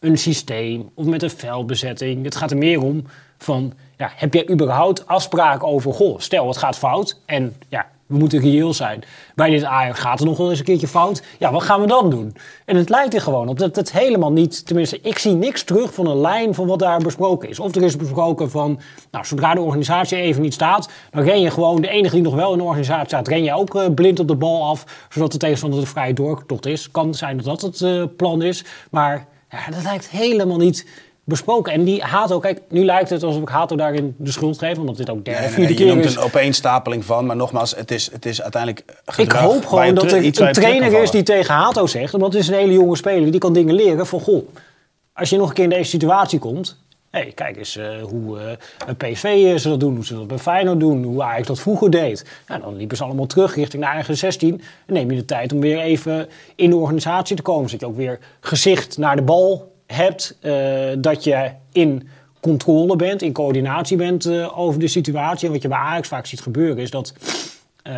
een 0.00 0.18
systeem 0.18 0.90
of 0.94 1.04
met 1.04 1.22
een 1.22 1.30
veldbezetting. 1.30 2.24
Het 2.24 2.36
gaat 2.36 2.50
er 2.50 2.56
meer 2.56 2.82
om 2.82 3.04
van, 3.38 3.72
ja, 3.96 4.12
heb 4.16 4.34
jij 4.34 4.50
überhaupt 4.50 5.06
afspraken 5.06 5.68
over, 5.68 5.92
goh, 5.92 6.18
stel 6.18 6.48
het 6.48 6.56
gaat 6.56 6.78
fout 6.78 7.20
en 7.26 7.56
ja, 7.68 7.90
we 8.12 8.18
moeten 8.18 8.40
reëel 8.40 8.74
zijn. 8.74 9.02
Bij 9.34 9.50
dit 9.50 9.64
Ajax 9.64 9.98
gaat 9.98 10.20
er 10.20 10.26
nog 10.26 10.36
wel 10.36 10.50
eens 10.50 10.58
een 10.58 10.64
keertje 10.64 10.88
fout. 10.88 11.22
Ja, 11.38 11.52
wat 11.52 11.62
gaan 11.62 11.80
we 11.80 11.86
dan 11.86 12.10
doen? 12.10 12.36
En 12.64 12.76
het 12.76 12.88
lijkt 12.88 13.14
er 13.14 13.20
gewoon 13.20 13.48
op 13.48 13.58
dat 13.58 13.76
het 13.76 13.92
helemaal 13.92 14.32
niet, 14.32 14.66
tenminste, 14.66 15.00
ik 15.00 15.18
zie 15.18 15.32
niks 15.32 15.64
terug 15.64 15.94
van 15.94 16.06
een 16.06 16.20
lijn 16.20 16.54
van 16.54 16.66
wat 16.66 16.78
daar 16.78 16.98
besproken 16.98 17.48
is. 17.48 17.60
Of 17.60 17.74
er 17.74 17.82
is 17.82 17.96
besproken 17.96 18.50
van, 18.50 18.80
nou, 19.10 19.24
zodra 19.24 19.54
de 19.54 19.60
organisatie 19.60 20.18
even 20.18 20.42
niet 20.42 20.54
staat, 20.54 20.88
dan 21.10 21.22
ren 21.22 21.40
je 21.40 21.50
gewoon, 21.50 21.80
de 21.80 21.88
enige 21.88 22.14
die 22.14 22.24
nog 22.24 22.34
wel 22.34 22.52
in 22.52 22.58
de 22.58 22.64
organisatie 22.64 23.06
staat, 23.06 23.28
ren 23.28 23.44
je 23.44 23.54
ook 23.54 23.74
eh, 23.74 23.94
blind 23.94 24.20
op 24.20 24.28
de 24.28 24.36
bal 24.36 24.64
af, 24.64 25.06
zodat 25.08 25.32
de 25.32 25.38
tegenstander 25.38 25.80
de 25.80 25.86
vrije 25.86 26.12
doortocht 26.12 26.66
is. 26.66 26.90
Kan 26.90 27.14
zijn 27.14 27.36
dat 27.36 27.44
dat 27.44 27.60
het 27.60 27.80
eh, 27.80 28.02
plan 28.16 28.42
is, 28.42 28.64
maar 28.90 29.26
ja, 29.50 29.70
dat 29.70 29.82
lijkt 29.82 30.08
helemaal 30.08 30.58
niet 30.58 30.86
besproken. 31.24 31.72
En 31.72 31.84
die 31.84 32.02
Hato, 32.02 32.38
kijk, 32.38 32.60
nu 32.68 32.84
lijkt 32.84 33.10
het 33.10 33.22
alsof 33.22 33.42
ik 33.42 33.48
Hato 33.48 33.76
daarin 33.76 34.14
de 34.18 34.32
schuld 34.32 34.58
geef, 34.58 34.78
omdat 34.78 34.96
dit 34.96 35.10
ook 35.10 35.24
derde, 35.24 35.40
Nee, 35.40 35.48
nee, 35.48 35.48
vierde 35.48 35.70
nee, 35.70 35.78
je 35.78 35.84
keer 35.84 35.94
noemt 35.94 36.04
is. 36.06 36.16
een 36.16 36.22
opeenstapeling 36.22 37.04
van, 37.04 37.26
maar 37.26 37.36
nogmaals, 37.36 37.76
het 37.76 37.90
is, 37.90 38.10
het 38.12 38.26
is 38.26 38.42
uiteindelijk 38.42 38.84
Ik 39.16 39.32
hoop 39.32 39.66
gewoon 39.66 39.94
dat 39.94 40.12
er 40.12 40.24
een 40.24 40.52
trainer 40.52 41.02
is 41.02 41.10
die 41.10 41.22
tegen 41.22 41.54
Hato 41.54 41.86
zegt, 41.86 42.12
want 42.12 42.32
het 42.32 42.42
is 42.42 42.48
een 42.48 42.54
hele 42.54 42.72
jonge 42.72 42.96
speler, 42.96 43.30
die 43.30 43.40
kan 43.40 43.52
dingen 43.52 43.74
leren 43.74 44.06
van, 44.06 44.20
goh, 44.20 44.48
als 45.12 45.30
je 45.30 45.36
nog 45.36 45.48
een 45.48 45.54
keer 45.54 45.64
in 45.64 45.70
deze 45.70 45.90
situatie 45.90 46.38
komt... 46.38 46.76
hey, 47.10 47.32
kijk 47.34 47.56
eens 47.56 47.76
eh, 47.76 48.02
hoe 48.02 48.38
eh, 48.38 48.50
een 48.86 48.96
PSV 48.96 49.58
ze 49.58 49.68
dat 49.68 49.80
doen, 49.80 49.94
hoe 49.94 50.04
ze 50.04 50.14
dat 50.14 50.26
bij 50.26 50.38
Feyenoord 50.38 50.80
doen, 50.80 51.02
hoe 51.02 51.22
Ajax 51.22 51.46
dat 51.46 51.60
vroeger 51.60 51.90
deed. 51.90 52.24
Nou, 52.48 52.60
dan 52.60 52.76
liepen 52.76 52.96
ze 52.96 53.04
allemaal 53.04 53.26
terug 53.26 53.54
richting 53.54 53.82
de 53.82 53.88
eigen 53.88 54.16
16. 54.16 54.62
En 54.86 54.94
neem 54.94 55.10
je 55.10 55.16
de 55.16 55.24
tijd 55.24 55.52
om 55.52 55.60
weer 55.60 55.78
even 55.78 56.28
in 56.54 56.70
de 56.70 56.76
organisatie 56.76 57.36
te 57.36 57.42
komen. 57.42 57.70
Zodat 57.70 57.80
je 57.80 57.86
ook 57.86 57.96
weer 57.96 58.18
gezicht 58.40 58.98
naar 58.98 59.16
de 59.16 59.22
bal 59.22 59.71
hebt. 59.92 60.36
eh, 60.40 60.52
dat 60.98 61.24
je 61.24 61.50
in 61.72 62.08
controle 62.40 62.96
bent, 62.96 63.22
in 63.22 63.32
coördinatie 63.32 63.96
bent 63.96 64.26
eh, 64.26 64.58
over 64.58 64.80
de 64.80 64.88
situatie. 64.88 65.46
En 65.46 65.52
wat 65.52 65.62
je 65.62 65.68
bij 65.68 65.78
Ajax 65.78 66.08
vaak 66.08 66.26
ziet 66.26 66.40
gebeuren 66.40 66.78
is 66.82 66.90
dat 66.90 67.12
eh, 67.82 67.94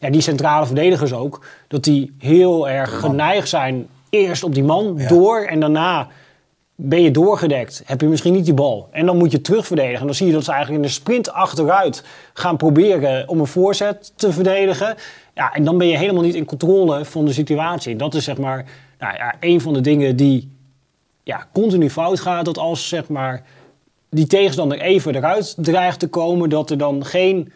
ja, 0.00 0.10
die 0.10 0.20
centrale 0.20 0.66
verdedigers 0.66 1.12
ook, 1.12 1.44
dat 1.68 1.84
die 1.84 2.14
heel 2.18 2.68
erg 2.68 2.98
geneigd 3.00 3.48
zijn 3.48 3.86
eerst 4.10 4.42
op 4.42 4.54
die 4.54 4.64
man 4.64 4.94
Ja. 4.96 5.08
door 5.08 5.40
en 5.40 5.60
daarna 5.60 6.08
ben 6.74 7.02
je 7.02 7.10
doorgedekt, 7.10 7.82
heb 7.86 8.00
je 8.00 8.06
misschien 8.06 8.32
niet 8.32 8.44
die 8.44 8.54
bal. 8.54 8.88
En 8.90 9.06
dan 9.06 9.16
moet 9.16 9.32
je 9.32 9.40
terugverdedigen. 9.40 10.00
En 10.00 10.06
dan 10.06 10.14
zie 10.14 10.26
je 10.26 10.32
dat 10.32 10.44
ze 10.44 10.50
eigenlijk 10.52 10.82
in 10.82 10.88
de 10.88 10.94
sprint 10.94 11.32
achteruit 11.32 12.04
gaan 12.32 12.56
proberen 12.56 13.28
om 13.28 13.40
een 13.40 13.46
voorzet 13.46 14.12
te 14.16 14.32
verdedigen. 14.32 14.94
Ja, 15.34 15.52
en 15.54 15.64
dan 15.64 15.78
ben 15.78 15.86
je 15.88 15.96
helemaal 15.96 16.22
niet 16.22 16.34
in 16.34 16.44
controle 16.44 17.04
van 17.04 17.24
de 17.24 17.32
situatie. 17.32 17.92
En 17.92 17.98
dat 17.98 18.14
is 18.14 18.24
zeg 18.24 18.38
maar 18.38 18.64
nou 18.98 19.14
ja, 19.14 19.34
een 19.40 19.60
van 19.60 19.72
de 19.72 19.80
dingen 19.80 20.16
die 20.16 20.55
ja, 21.26 21.48
continu 21.52 21.90
fout 21.90 22.20
gaat. 22.20 22.44
Dat 22.44 22.58
als 22.58 22.88
zeg 22.88 23.08
maar, 23.08 23.42
die 24.10 24.26
tegenstander 24.26 24.80
even 24.80 25.14
eruit 25.14 25.54
dreigt 25.58 25.98
te 25.98 26.08
komen, 26.08 26.48
dat 26.48 26.70
er 26.70 26.78
dan 26.78 27.04
geen 27.04 27.52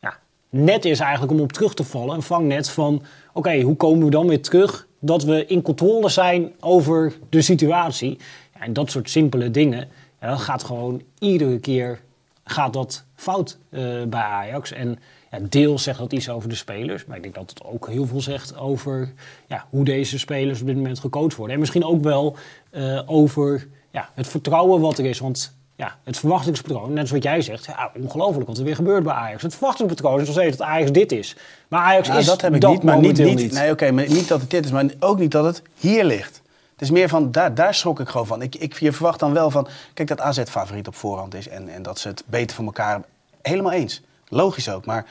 ja, 0.00 0.18
net 0.48 0.84
is 0.84 1.00
eigenlijk 1.00 1.32
om 1.32 1.40
op 1.40 1.52
terug 1.52 1.74
te 1.74 1.84
vallen. 1.84 2.14
Een 2.14 2.22
vangnet 2.22 2.70
van, 2.70 3.02
oké, 3.32 3.60
hoe 3.60 3.76
komen 3.76 4.04
we 4.04 4.10
dan 4.10 4.28
weer 4.28 4.42
terug? 4.42 4.86
Dat 5.00 5.24
we 5.24 5.46
in 5.46 5.62
controle 5.62 6.08
zijn 6.08 6.52
over 6.60 7.12
de 7.28 7.42
situatie. 7.42 8.18
Ja, 8.54 8.60
en 8.60 8.72
dat 8.72 8.90
soort 8.90 9.10
simpele 9.10 9.50
dingen, 9.50 9.88
ja, 10.20 10.28
dat 10.28 10.40
gaat 10.40 10.64
gewoon 10.64 11.02
iedere 11.18 11.58
keer 11.58 12.00
gaat 12.44 12.72
dat 12.72 13.04
fout 13.14 13.58
eh, 13.70 14.02
bij 14.08 14.20
Ajax. 14.20 14.72
En 14.72 14.98
ja, 15.30 15.38
deels 15.48 15.82
zegt 15.82 15.98
dat 15.98 16.12
iets 16.12 16.28
over 16.28 16.48
de 16.48 16.54
spelers. 16.54 17.04
Maar 17.04 17.16
ik 17.16 17.22
denk 17.22 17.34
dat 17.34 17.50
het 17.50 17.64
ook 17.64 17.88
heel 17.88 18.06
veel 18.06 18.20
zegt 18.20 18.56
over 18.56 19.12
ja, 19.46 19.66
hoe 19.70 19.84
deze 19.84 20.18
spelers 20.18 20.60
op 20.60 20.66
dit 20.66 20.76
moment 20.76 20.98
gecoacht 20.98 21.36
worden. 21.36 21.54
En 21.54 21.60
misschien 21.60 21.84
ook 21.84 22.02
wel 22.02 22.36
eh, 22.70 23.00
over 23.06 23.68
ja, 23.90 24.08
het 24.14 24.28
vertrouwen 24.28 24.80
wat 24.80 24.98
er 24.98 25.04
is. 25.04 25.18
Want 25.18 25.54
ja, 25.76 25.96
het 26.04 26.18
verwachtingspatroon, 26.18 26.92
net 26.92 27.08
zoals 27.08 27.10
wat 27.10 27.22
jij 27.22 27.40
zegt, 27.42 27.64
ja, 27.64 27.92
ongelooflijk 28.00 28.46
wat 28.46 28.58
er 28.58 28.64
weer 28.64 28.74
gebeurt 28.74 29.02
bij 29.02 29.12
Ajax. 29.12 29.42
Het 29.42 29.54
verwachtingspatroon 29.54 30.20
is 30.20 30.26
nog 30.26 30.36
steeds 30.36 30.56
dat 30.56 30.66
Ajax 30.66 30.92
dit 30.92 31.12
is. 31.12 31.36
Maar 31.68 31.80
Ajax 31.80 32.08
Nou, 32.08 32.20
is 32.20 32.26
dat 32.26 32.40
heb 32.40 32.54
ik 32.54 32.60
dat 32.60 32.70
niet, 32.70 32.82
maar 32.82 32.98
niet, 32.98 33.18
niet, 33.18 33.52
Nee, 33.52 33.70
oké, 33.70 33.90
maar 33.90 34.08
niet 34.08 34.28
dat 34.28 34.40
het 34.40 34.50
dit 34.50 34.64
is, 34.64 34.70
maar 34.70 34.84
ook 34.98 35.18
niet 35.18 35.30
dat 35.30 35.44
het 35.44 35.62
hier 35.74 36.04
ligt. 36.04 36.42
Het 36.72 36.88
is 36.88 36.90
meer 36.90 37.08
van, 37.08 37.32
daar, 37.32 37.54
daar 37.54 37.74
schrok 37.74 38.00
ik 38.00 38.08
gewoon 38.08 38.26
van. 38.26 38.42
Ik, 38.42 38.54
ik, 38.54 38.78
je 38.78 38.92
verwacht 38.92 39.20
dan 39.20 39.32
wel 39.32 39.50
van, 39.50 39.68
kijk 39.94 40.08
dat 40.08 40.20
AZ 40.20 40.42
favoriet 40.42 40.86
op 40.86 40.94
voorhand 40.94 41.34
is 41.34 41.48
en, 41.48 41.68
en 41.68 41.82
dat 41.82 41.98
ze 41.98 42.08
het 42.08 42.22
beter 42.26 42.56
voor 42.56 42.64
elkaar 42.64 42.90
hebben. 42.90 43.08
Helemaal 43.42 43.72
eens. 43.72 44.02
Logisch 44.28 44.70
ook, 44.70 44.86
maar 44.86 45.06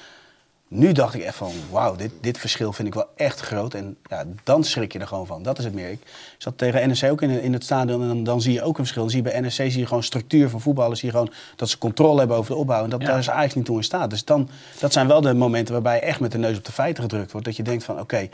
nu 0.70 0.92
dacht 0.92 1.14
ik 1.14 1.22
echt 1.22 1.36
van, 1.36 1.52
wauw, 1.72 1.96
dit, 1.96 2.12
dit 2.22 2.38
verschil 2.38 2.74
vind 2.74 2.88
ik 2.88 2.94
wel 2.94 3.08
echt 3.16 3.40
groot. 3.40 3.74
En 3.74 3.98
ja, 4.10 4.24
dan 4.44 4.64
schrik 4.64 4.94
je 4.94 5.00
er 5.00 5.08
gewoon 5.08 5.26
van. 5.26 5.44
Dat 5.44 5.58
is 5.58 5.64
het 5.64 5.74
meer. 5.74 5.90
Ik 5.90 6.00
zat 6.38 6.58
tegen 6.58 6.88
NEC 6.88 7.12
ook 7.12 7.22
in, 7.22 7.30
in 7.42 7.54
het 7.54 7.64
stadion 7.64 8.02
en 8.02 8.08
dan, 8.08 8.24
dan 8.24 8.42
zie 8.42 8.54
je 8.54 8.62
ook 8.62 8.70
een 8.70 8.76
verschil. 8.76 9.02
Dan 9.02 9.12
zie 9.12 9.24
je 9.24 9.30
bij 9.30 9.40
NEC 9.40 9.52
zie 9.52 9.78
je 9.80 9.86
gewoon 9.86 10.04
structuur 10.04 10.50
van 10.50 10.62
voetballers. 10.62 11.00
Zie 11.00 11.10
je 11.12 11.16
gewoon 11.18 11.32
dat 11.56 11.70
ze 11.70 11.78
controle 11.78 12.20
hebben 12.20 12.38
over 12.38 12.52
de 12.52 12.58
opbouw. 12.58 12.84
En 12.84 12.90
dat, 12.90 13.02
Ja. 13.02 13.08
daar 13.08 13.18
is 13.20 13.28
eigenlijk 13.28 13.56
niet 13.56 13.66
toe 13.66 13.78
in 13.78 13.84
staat. 13.84 14.10
Dus 14.10 14.26
dan, 14.26 14.50
dat 14.80 14.94
zijn 14.94 15.08
wel 15.08 15.22
de 15.22 15.34
momenten 15.34 15.74
waarbij 15.74 15.96
je 15.96 16.02
echt 16.02 16.20
met 16.20 16.32
de 16.32 16.38
neus 16.38 16.58
op 16.58 16.66
de 16.66 16.72
feiten 16.72 17.04
gedrukt 17.04 17.32
wordt. 17.32 17.46
Dat 17.46 17.56
je 17.56 17.64
denkt 17.64 17.84
van, 17.84 18.00
oké, 18.00 18.28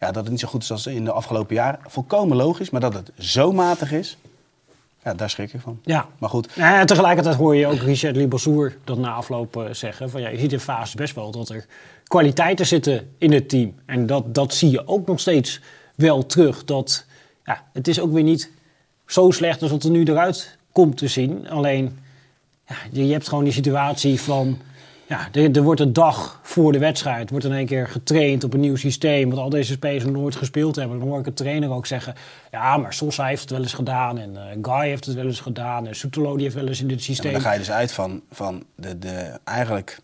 ja, 0.00 0.06
dat 0.06 0.14
het 0.14 0.28
niet 0.30 0.40
zo 0.40 0.48
goed 0.48 0.62
is 0.62 0.70
als 0.70 0.86
in 0.86 1.04
de 1.04 1.12
afgelopen 1.12 1.54
jaren. 1.54 1.78
Volkomen 1.86 2.36
logisch, 2.36 2.70
maar 2.70 2.80
dat 2.80 2.94
het 2.94 3.10
zo 3.18 3.52
matig 3.52 3.92
is, 3.92 4.16
ja, 5.06 5.14
daar 5.14 5.30
schrik 5.30 5.52
ik 5.52 5.60
van. 5.60 5.78
Ja. 5.82 6.08
Maar 6.18 6.30
goed, 6.30 6.48
ja, 6.54 6.80
en 6.80 6.86
tegelijkertijd 6.86 7.36
hoor 7.36 7.56
je 7.56 7.66
ook 7.66 7.78
Richard 7.78 8.16
Libassour 8.16 8.76
dat 8.84 8.98
na 8.98 9.12
afloop 9.12 9.56
eh, 9.56 9.72
zeggen. 9.72 10.10
Van, 10.10 10.20
ja, 10.20 10.28
je 10.28 10.38
ziet 10.38 10.52
in 10.52 10.60
fase 10.60 10.96
best 10.96 11.14
wel 11.14 11.30
dat 11.30 11.48
er 11.48 11.66
kwaliteiten 12.04 12.66
zitten 12.66 13.10
in 13.18 13.32
het 13.32 13.48
team. 13.48 13.74
En 13.84 14.06
dat, 14.06 14.34
dat 14.34 14.54
zie 14.54 14.70
je 14.70 14.86
ook 14.86 15.06
nog 15.06 15.20
steeds 15.20 15.60
wel 15.94 16.26
terug. 16.26 16.64
Dat, 16.64 17.04
ja, 17.44 17.64
het 17.72 17.88
is 17.88 18.00
ook 18.00 18.12
weer 18.12 18.22
niet 18.22 18.50
zo 19.06 19.30
slecht 19.30 19.62
als 19.62 19.70
wat 19.70 19.84
er 19.84 19.90
nu 19.90 20.04
eruit 20.04 20.58
komt 20.72 20.96
te 20.96 21.08
zien. 21.08 21.48
Alleen, 21.48 21.98
ja, 22.66 22.76
je, 22.90 23.06
je 23.06 23.12
hebt 23.12 23.28
gewoon 23.28 23.44
die 23.44 23.52
situatie 23.52 24.20
van... 24.20 24.58
Ja, 25.08 25.28
er, 25.32 25.62
wordt 25.62 25.80
een 25.80 25.92
dag 25.92 26.40
voor 26.42 26.72
de 26.72 26.78
wedstrijd 26.78 27.30
wordt 27.30 27.44
in 27.44 27.52
één 27.52 27.66
keer 27.66 27.88
getraind 27.88 28.44
op 28.44 28.54
een 28.54 28.60
nieuw 28.60 28.76
systeem. 28.76 29.30
Wat 29.30 29.38
al 29.38 29.50
deze 29.50 29.72
spelers 29.72 30.04
nog 30.04 30.12
nooit 30.12 30.36
gespeeld 30.36 30.76
hebben. 30.76 30.98
Dan 30.98 31.08
hoor 31.08 31.18
ik 31.18 31.24
de 31.24 31.32
trainer 31.32 31.70
ook 31.70 31.86
zeggen... 31.86 32.14
Ja, 32.50 32.76
maar 32.76 32.94
Sosa 32.94 33.26
heeft 33.26 33.40
het 33.40 33.50
wel 33.50 33.60
eens 33.60 33.72
gedaan. 33.72 34.18
En 34.18 34.36
eh, 34.36 34.56
Guy 34.62 34.88
heeft 34.88 35.04
het 35.04 35.14
wel 35.14 35.24
eens 35.24 35.40
gedaan. 35.40 35.86
En 35.86 35.96
Soetelo 35.96 36.34
die 36.34 36.42
heeft 36.42 36.54
wel 36.54 36.66
eens 36.66 36.80
in 36.80 36.88
dit 36.88 36.98
ja, 36.98 37.06
maar 37.06 37.14
systeem... 37.14 37.32
dan 37.32 37.40
ga 37.40 37.52
je 37.52 37.58
dus 37.58 37.70
uit 37.70 37.92
van, 37.92 38.22
van 38.30 38.64
de, 38.74 38.98
de, 38.98 39.38
eigenlijk 39.44 39.98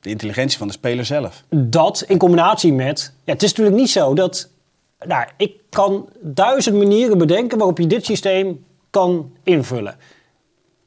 de 0.00 0.10
intelligentie 0.10 0.58
van 0.58 0.66
de 0.66 0.72
speler 0.72 1.04
zelf. 1.04 1.42
dat 1.48 2.04
in 2.08 2.18
combinatie 2.18 2.72
met. 2.72 3.12
Ja, 3.24 3.32
het 3.32 3.42
is 3.42 3.48
natuurlijk 3.48 3.76
niet 3.76 3.90
zo 3.90 4.14
dat. 4.14 4.48
Nou, 5.06 5.26
ik 5.36 5.52
kan 5.70 6.08
duizend 6.20 6.76
manieren 6.76 7.18
bedenken 7.18 7.58
waarop 7.58 7.78
je 7.78 7.86
dit 7.86 8.04
systeem 8.04 8.64
kan 8.90 9.32
invullen. 9.42 9.96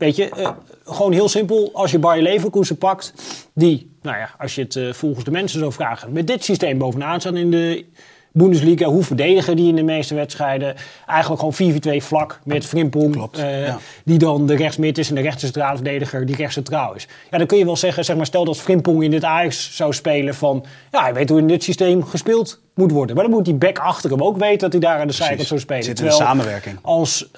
Weet 0.03 0.15
je, 0.15 0.29
eh, 0.29 0.49
gewoon 0.85 1.11
heel 1.11 1.29
simpel. 1.29 1.69
Als 1.73 1.91
je 1.91 1.99
Bayer 1.99 2.23
Leverkusen 2.23 2.77
pakt, 2.77 3.13
die, 3.53 3.95
nou 4.01 4.17
ja, 4.17 4.29
als 4.37 4.55
je 4.55 4.61
het 4.61 4.75
eh, 4.75 4.93
volgens 4.93 5.25
de 5.25 5.31
mensen 5.31 5.59
zou 5.59 5.71
vragen, 5.71 6.11
met 6.11 6.27
dit 6.27 6.43
systeem 6.43 6.77
bovenaan 6.77 7.19
staan 7.19 7.37
in 7.37 7.51
de 7.51 7.85
Bundesliga, 8.31 8.85
hoe 8.85 9.03
verdedigen 9.03 9.55
die 9.55 9.67
in 9.67 9.75
de 9.75 9.83
meeste 9.83 10.15
wedstrijden? 10.15 10.75
Eigenlijk 11.07 11.39
gewoon 11.39 11.73
4-4-2 12.01 12.03
vlak 12.03 12.39
met 12.43 12.65
Frimpong, 12.65 13.27
eh, 13.31 13.65
ja. 13.65 13.79
die 14.05 14.17
dan 14.17 14.45
de 14.45 14.55
rechtsmid 14.55 14.97
is 14.97 15.09
en 15.09 15.15
de 15.15 15.21
rechtercentrale 15.21 15.75
verdediger 15.75 16.25
die 16.25 16.35
rechtscentraal 16.35 16.95
is. 16.95 17.07
Ja, 17.31 17.37
dan 17.37 17.47
kun 17.47 17.57
je 17.57 17.65
wel 17.65 17.77
zeggen, 17.77 18.05
zeg 18.05 18.15
maar, 18.15 18.25
stel 18.25 18.45
dat 18.45 18.57
Frimpong 18.57 19.03
in 19.03 19.11
dit 19.11 19.23
Ajax 19.23 19.75
zou 19.75 19.93
spelen 19.93 20.35
van, 20.35 20.65
ja, 20.91 21.01
hij 21.01 21.13
weet 21.13 21.29
hoe 21.29 21.39
in 21.39 21.47
dit 21.47 21.63
systeem 21.63 22.05
gespeeld 22.05 22.61
moet 22.75 22.91
worden. 22.91 23.15
Maar 23.15 23.23
dan 23.23 23.33
moet 23.33 23.45
die 23.45 23.53
back 23.53 23.79
achter 23.79 24.09
hem 24.09 24.23
ook 24.23 24.37
weten 24.37 24.59
dat 24.59 24.71
hij 24.71 24.81
daar 24.81 24.99
aan 24.99 25.07
de 25.07 25.13
zijkant 25.13 25.47
zou 25.47 25.59
spelen. 25.59 25.83
Zit 25.83 25.99
in 25.99 26.05
de 26.05 26.11
samenwerking. 26.11 26.79
Als 26.81 27.29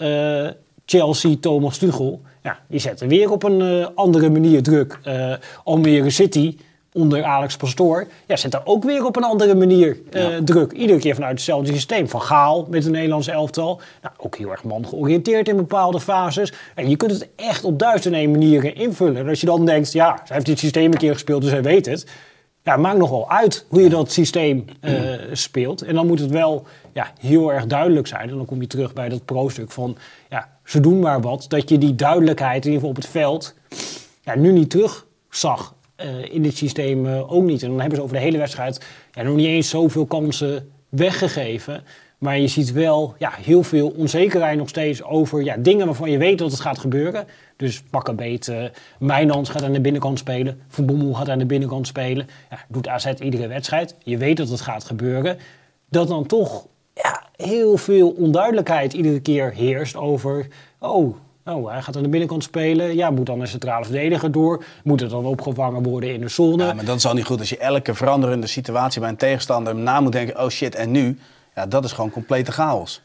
Chelsea 0.86 1.36
Thomas 1.40 1.78
Tuchel, 1.78 2.22
ja, 2.44 2.60
die 2.68 2.80
zetten 2.80 3.08
weer 3.08 3.32
op 3.32 3.44
een 3.44 3.62
eh, 3.62 3.88
andere 3.96 4.30
manier 4.30 4.64
druk. 4.64 5.00
Eh 5.04 5.34
Almere 5.64 6.10
City 6.10 6.58
onder 6.94 7.24
Alex 7.24 7.58
Pastoor, 7.58 8.08
ja, 8.28 8.36
zet 8.36 8.52
daar 8.52 8.62
ook 8.66 8.84
weer 8.84 9.06
op 9.06 9.16
een 9.16 9.24
andere 9.24 9.56
manier 9.56 9.98
eh, 10.12 10.30
Ja. 10.30 10.40
druk. 10.44 10.72
Iedere 10.72 11.00
keer 11.00 11.14
vanuit 11.16 11.32
hetzelfde 11.34 11.74
systeem. 11.74 12.10
Van 12.10 12.22
Gaal 12.22 12.68
met 12.70 12.84
de 12.84 12.90
Nederlandse 12.90 13.32
elftal. 13.32 13.82
Nou, 14.02 14.14
ook 14.18 14.36
heel 14.38 14.52
erg 14.52 14.64
man 14.64 14.88
georiënteerd 14.88 15.48
in 15.48 15.56
bepaalde 15.56 16.00
fases. 16.00 16.54
En 16.76 16.90
je 16.90 16.96
kunt 16.96 17.12
het 17.12 17.28
echt 17.36 17.64
op 17.64 17.80
duizend 17.80 18.14
en 18.14 18.20
één 18.20 18.32
manieren 18.32 18.76
invullen. 18.76 19.18
En 19.18 19.30
als 19.30 19.40
je 19.40 19.46
dan 19.46 19.66
denkt, 19.66 19.92
ja, 19.92 20.16
zij 20.26 20.36
heeft 20.36 20.46
dit 20.48 20.60
systeem 20.60 20.92
een 20.92 20.98
keer 20.98 21.14
gespeeld, 21.14 21.42
dus 21.42 21.52
hij 21.52 21.64
weet 21.64 21.86
het. 21.86 22.06
Ja, 22.66 22.78
maakt 22.78 22.98
nog 22.98 23.10
wel 23.10 23.30
uit 23.30 23.66
hoe 23.70 23.82
je 23.82 23.90
dat 23.90 24.12
systeem 24.12 24.66
eh, 24.80 24.94
speelt. 25.32 25.82
En 25.82 25.96
dan 25.96 26.08
moet 26.08 26.20
het 26.20 26.30
wel 26.30 26.66
ja, 26.94 27.12
heel 27.20 27.54
erg 27.54 27.66
duidelijk 27.66 28.08
zijn. 28.08 28.30
En 28.30 28.36
dan 28.36 28.46
kom 28.46 28.62
je 28.62 28.68
terug 28.68 28.94
bij 28.94 29.10
dat 29.10 29.26
pro-stuk 29.26 29.72
van... 29.72 29.98
Ja, 30.30 30.50
ze 30.64 30.80
doen 30.80 31.00
maar 31.00 31.22
wat. 31.22 31.46
Dat 31.48 31.70
je 31.70 31.78
die 31.78 31.96
duidelijkheid, 31.96 32.66
in 32.66 32.72
ieder 32.72 32.74
geval 32.74 32.90
op 32.90 32.96
het 32.96 33.08
veld... 33.08 33.56
Ja, 34.22 34.36
nu 34.36 34.52
niet 34.52 34.70
terug 34.70 35.06
zag 35.30 35.76
eh, 35.96 36.34
in 36.34 36.42
dit 36.42 36.58
systeem 36.58 37.08
eh, 37.08 37.34
ook 37.34 37.44
niet. 37.44 37.62
En 37.64 37.70
dan 37.70 37.80
hebben 37.80 37.98
ze 37.98 38.04
over 38.04 38.16
de 38.16 38.24
hele 38.24 38.38
wedstrijd... 38.38 38.86
Ja, 39.12 39.22
nog 39.22 39.36
niet 39.36 39.48
eens 39.48 39.70
zoveel 39.70 40.06
kansen 40.06 40.72
weggegeven... 40.90 41.84
Maar 42.26 42.40
je 42.40 42.48
ziet 42.48 42.72
wel 42.72 43.16
ja, 43.18 43.32
heel 43.42 43.64
veel 43.64 43.94
onzekerheid 43.98 44.58
nog 44.58 44.70
steeds 44.70 45.04
over 45.04 45.44
ja, 45.44 45.56
dingen 45.58 45.86
waarvan 45.86 46.12
je 46.12 46.18
weet 46.18 46.38
dat 46.38 46.52
het 46.52 46.60
gaat 46.60 46.80
gebeuren. 46.80 47.28
Dus 47.56 47.82
pak 47.90 48.08
een 48.08 48.16
beet, 48.16 48.48
uh, 48.48 48.64
Mijnans 49.00 49.50
gaat 49.50 49.64
aan 49.64 49.72
de 49.72 49.82
binnenkant 49.82 50.20
spelen. 50.20 50.62
Van 50.68 50.86
Bommel 50.86 51.14
gaat 51.14 51.30
aan 51.30 51.40
de 51.40 51.46
binnenkant 51.46 51.88
spelen. 51.88 52.28
Ja, 52.50 52.58
doet 52.68 52.88
AZ 52.88 53.06
iedere 53.20 53.48
wedstrijd. 53.48 53.96
Je 54.04 54.18
weet 54.18 54.38
dat 54.38 54.50
het 54.50 54.62
gaat 54.62 54.84
gebeuren. 54.84 55.38
Dat 55.90 56.08
dan 56.08 56.26
toch 56.26 56.66
ja, 56.94 57.24
heel 57.36 57.78
veel 57.78 58.10
onduidelijkheid 58.10 58.94
iedere 58.94 59.20
keer 59.20 59.52
heerst 59.54 59.96
over... 59.96 60.48
Oh, 60.80 61.16
Oh, 61.48 61.72
hij 61.72 61.82
gaat 61.82 61.96
aan 61.96 62.04
de 62.04 62.10
binnenkant 62.10 62.44
spelen. 62.44 62.96
Ja, 62.96 63.10
moet 63.10 63.26
dan 63.26 63.42
een 63.42 63.48
centrale 63.48 63.84
verdediger 63.86 64.32
door. 64.32 64.64
Moet 64.84 65.00
het 65.00 65.10
dan 65.10 65.26
opgevangen 65.26 65.84
worden 65.84 66.14
in 66.14 66.22
de 66.22 66.28
zone? 66.28 66.66
Ja, 66.66 66.74
maar 66.74 66.86
dat 66.86 66.98
is 66.98 67.06
al 67.06 67.14
niet 67.14 67.26
goed 67.26 67.40
als 67.40 67.50
je 67.50 67.58
elke 67.58 67.94
veranderende 67.94 68.48
situatie 68.48 69.00
bij 69.02 69.10
een 69.10 69.16
tegenstander 69.16 69.76
na 69.76 70.00
moet 70.00 70.12
denken, 70.12 70.44
oh 70.44 70.50
shit, 70.50 70.76
en 70.76 70.92
nu? 70.92 71.18
Ja, 71.56 71.66
dat 71.66 71.84
is 71.84 71.92
gewoon 71.92 72.10
complete 72.10 72.52
chaos. 72.52 73.02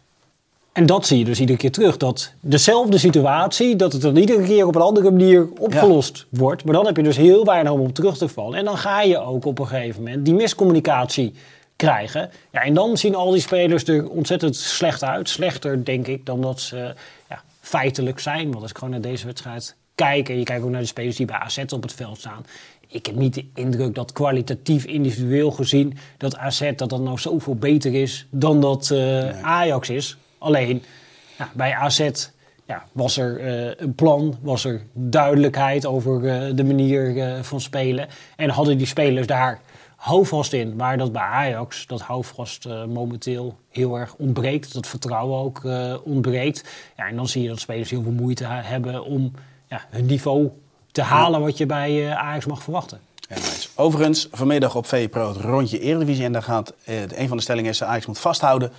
En 0.72 0.86
dat 0.86 1.06
zie 1.06 1.18
je 1.18 1.24
dus 1.24 1.40
iedere 1.40 1.58
keer 1.58 1.72
terug. 1.72 1.96
Dat 1.96 2.32
dezelfde 2.40 2.98
situatie, 2.98 3.76
dat 3.76 3.92
het 3.92 4.02
dan 4.02 4.16
iedere 4.16 4.42
keer 4.42 4.66
op 4.66 4.74
een 4.74 4.80
andere 4.80 5.10
manier 5.10 5.48
opgelost 5.58 6.26
wordt. 6.28 6.64
Maar 6.64 6.74
dan 6.74 6.86
heb 6.86 6.96
je 6.96 7.02
dus 7.02 7.16
heel 7.16 7.44
weinig 7.44 7.72
om 7.72 7.80
op 7.80 7.94
terug 7.94 8.16
te 8.16 8.28
vallen. 8.28 8.58
En 8.58 8.64
dan 8.64 8.78
ga 8.78 9.02
je 9.02 9.18
ook 9.18 9.44
op 9.44 9.58
een 9.58 9.66
gegeven 9.66 10.02
moment 10.02 10.24
die 10.24 10.34
miscommunicatie 10.34 11.34
krijgen. 11.76 12.30
Ja, 12.50 12.62
en 12.62 12.74
dan 12.74 12.96
zien 12.96 13.14
al 13.14 13.30
die 13.30 13.40
spelers 13.40 13.84
er 13.84 14.08
ontzettend 14.08 14.56
slecht 14.56 15.02
uit. 15.02 15.28
Slechter, 15.28 15.84
denk 15.84 16.06
ik, 16.06 16.26
dan 16.26 16.40
dat 16.40 16.60
ze 16.60 16.94
ja, 17.28 17.42
feitelijk 17.60 18.18
zijn. 18.18 18.50
Want 18.50 18.62
als 18.62 18.70
ik 18.70 18.78
gewoon 18.78 18.92
naar 18.92 19.10
deze 19.10 19.26
wedstrijd 19.26 19.76
kijk... 19.94 20.28
en 20.28 20.38
je 20.38 20.44
kijkt 20.44 20.64
ook 20.64 20.70
naar 20.70 20.80
de 20.80 20.86
spelers 20.86 21.16
die 21.16 21.26
bij 21.26 21.38
AZ 21.38 21.58
op 21.68 21.82
het 21.82 21.92
veld 21.92 22.18
staan... 22.18 22.44
ik 22.90 23.06
heb 23.06 23.14
niet 23.14 23.34
de 23.34 23.44
indruk 23.54 23.94
dat 23.94 24.12
kwalitatief 24.12 24.84
individueel 24.84 25.50
gezien... 25.50 25.96
dat 26.16 26.36
AZ 26.36 26.72
dat 26.76 26.90
dan 26.90 27.02
nou 27.02 27.18
zoveel 27.18 27.54
beter 27.54 27.94
is 27.94 28.26
dan 28.30 28.60
dat 28.60 28.90
uh, 28.92 29.42
Ajax 29.42 29.90
is. 29.90 30.16
Alleen, 30.38 30.82
ja, 31.38 31.50
bij 31.54 31.74
AZ 31.74 32.10
ja, 32.66 32.84
was 32.92 33.16
er 33.16 33.38
eh, 33.40 33.72
een 33.76 33.94
plan, 33.94 34.38
was 34.42 34.64
er 34.64 34.82
duidelijkheid 34.92 35.86
over 35.86 36.28
eh, 36.28 36.56
de 36.56 36.64
manier 36.64 37.18
eh, 37.18 37.42
van 37.42 37.60
spelen. 37.60 38.08
En 38.36 38.50
hadden 38.50 38.78
die 38.78 38.86
spelers 38.86 39.26
daar 39.26 39.60
houvast 40.00 40.52
in. 40.52 40.76
Waar 40.76 40.98
dat 40.98 41.12
bij 41.12 41.22
Ajax, 41.22 41.86
dat 41.86 42.00
houvast 42.00 42.66
eh, 42.66 42.84
momenteel 42.84 43.58
heel 43.68 43.98
erg 43.98 44.14
ontbreekt. 44.14 44.74
Dat 44.74 44.86
vertrouwen 44.86 45.38
ook 45.38 45.64
eh, 45.64 45.94
ontbreekt. 46.04 46.64
Ja, 46.96 47.08
en 47.08 47.16
dan 47.16 47.28
zie 47.28 47.42
je 47.42 47.48
dat 47.48 47.60
spelers 47.60 47.90
heel 47.90 48.02
veel 48.02 48.12
moeite 48.12 48.44
hebben 48.46 49.04
om 49.04 49.32
ja, 49.68 49.84
hun 49.90 50.06
niveau 50.06 50.50
te 50.92 51.02
halen 51.02 51.40
wat 51.40 51.58
je 51.58 51.66
bij 51.66 52.06
eh, 52.10 52.16
Ajax 52.18 52.46
mag 52.46 52.62
verwachten. 52.62 52.98
Ja, 53.28 53.34
nice. 53.34 53.68
Overigens, 53.74 54.28
vanmiddag 54.32 54.76
op 54.76 54.86
VPRO 54.86 55.28
het 55.28 55.36
rondje 55.36 55.78
Eredivisie. 55.80 56.24
En 56.24 56.32
daar 56.32 56.42
gaat, 56.42 56.74
eh, 56.84 57.00
een 57.14 57.28
van 57.28 57.36
de 57.36 57.42
stellingen 57.42 57.70
is, 57.70 57.82
Ajax 57.82 58.06
moet 58.06 58.18
vasthouden 58.18 58.70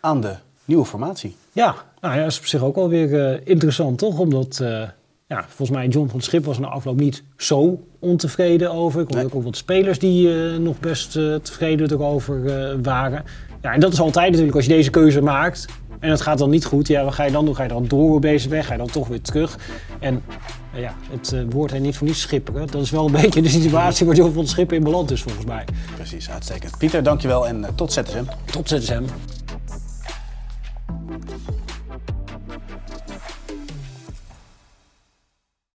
aan 0.00 0.20
de 0.20 0.34
nieuwe 0.64 0.84
formatie. 0.84 1.36
Ja, 1.52 1.74
nou 2.00 2.14
ja, 2.14 2.22
dat 2.22 2.30
is 2.30 2.38
op 2.38 2.46
zich 2.46 2.62
ook 2.62 2.74
wel 2.74 2.88
weer 2.88 3.30
eh, 3.32 3.40
interessant, 3.44 3.98
toch? 3.98 4.18
Omdat, 4.18 4.58
eh, 4.62 4.82
ja, 5.26 5.44
volgens 5.48 5.70
mij, 5.78 5.86
John 5.88 6.08
van 6.08 6.20
Schip 6.20 6.44
was 6.44 6.58
na 6.58 6.66
afloop 6.68 6.96
niet 7.00 7.22
zo 7.36 7.80
ontevreden 7.98 8.70
over. 8.72 9.00
Ik 9.00 9.06
hoorde 9.08 9.24
Nee. 9.24 9.34
ook 9.34 9.44
wat 9.44 9.56
spelers 9.56 9.98
die 9.98 10.28
eh, 10.52 10.56
nog 10.58 10.78
best 10.80 11.16
eh, 11.16 11.34
tevreden 11.34 11.90
erover 11.92 12.46
eh, 12.70 12.76
waren. 12.82 13.24
Ja, 13.62 13.72
en 13.72 13.80
dat 13.80 13.92
is 13.92 14.00
altijd 14.00 14.28
natuurlijk, 14.30 14.56
als 14.56 14.66
je 14.66 14.70
deze 14.72 14.90
keuze 14.90 15.20
maakt 15.20 15.66
en 16.00 16.10
het 16.10 16.20
gaat 16.20 16.38
dan 16.38 16.50
niet 16.50 16.64
goed, 16.64 16.88
ja, 16.88 17.04
wat 17.04 17.14
ga 17.14 17.24
je 17.24 17.32
dan 17.32 17.44
doen? 17.44 17.56
Ga 17.56 17.62
je 17.62 17.68
dan 17.68 17.86
door 17.88 18.14
op 18.14 18.22
deze 18.22 18.48
weg? 18.48 18.66
Ga 18.66 18.72
je 18.72 18.78
dan 18.78 18.90
toch 18.90 19.08
weer 19.08 19.20
terug? 19.20 19.58
En 19.98 20.22
eh, 20.74 20.80
ja, 20.80 20.94
het 21.10 21.32
eh, 21.32 21.40
woord 21.50 21.70
hij 21.70 21.80
niet 21.80 21.96
voor 21.96 22.06
niets 22.06 22.20
schipperen. 22.20 22.66
Dat 22.66 22.82
is 22.82 22.90
wel 22.90 23.06
een 23.06 23.12
beetje 23.22 23.42
de 23.42 23.48
situatie 23.48 24.06
waar 24.06 24.16
van 24.16 24.36
het 24.36 24.48
Schip 24.48 24.72
in 24.72 24.82
beland 24.82 25.10
is, 25.10 25.22
volgens 25.22 25.44
mij. 25.44 25.64
Precies, 25.94 26.30
uitstekend. 26.30 26.78
Pieter, 26.78 27.02
dankjewel 27.02 27.46
en 27.46 27.64
eh, 27.64 27.70
tot 27.74 27.92
ZSM. 27.92 28.24
Tot 28.44 28.68
ZSM. 28.68 29.02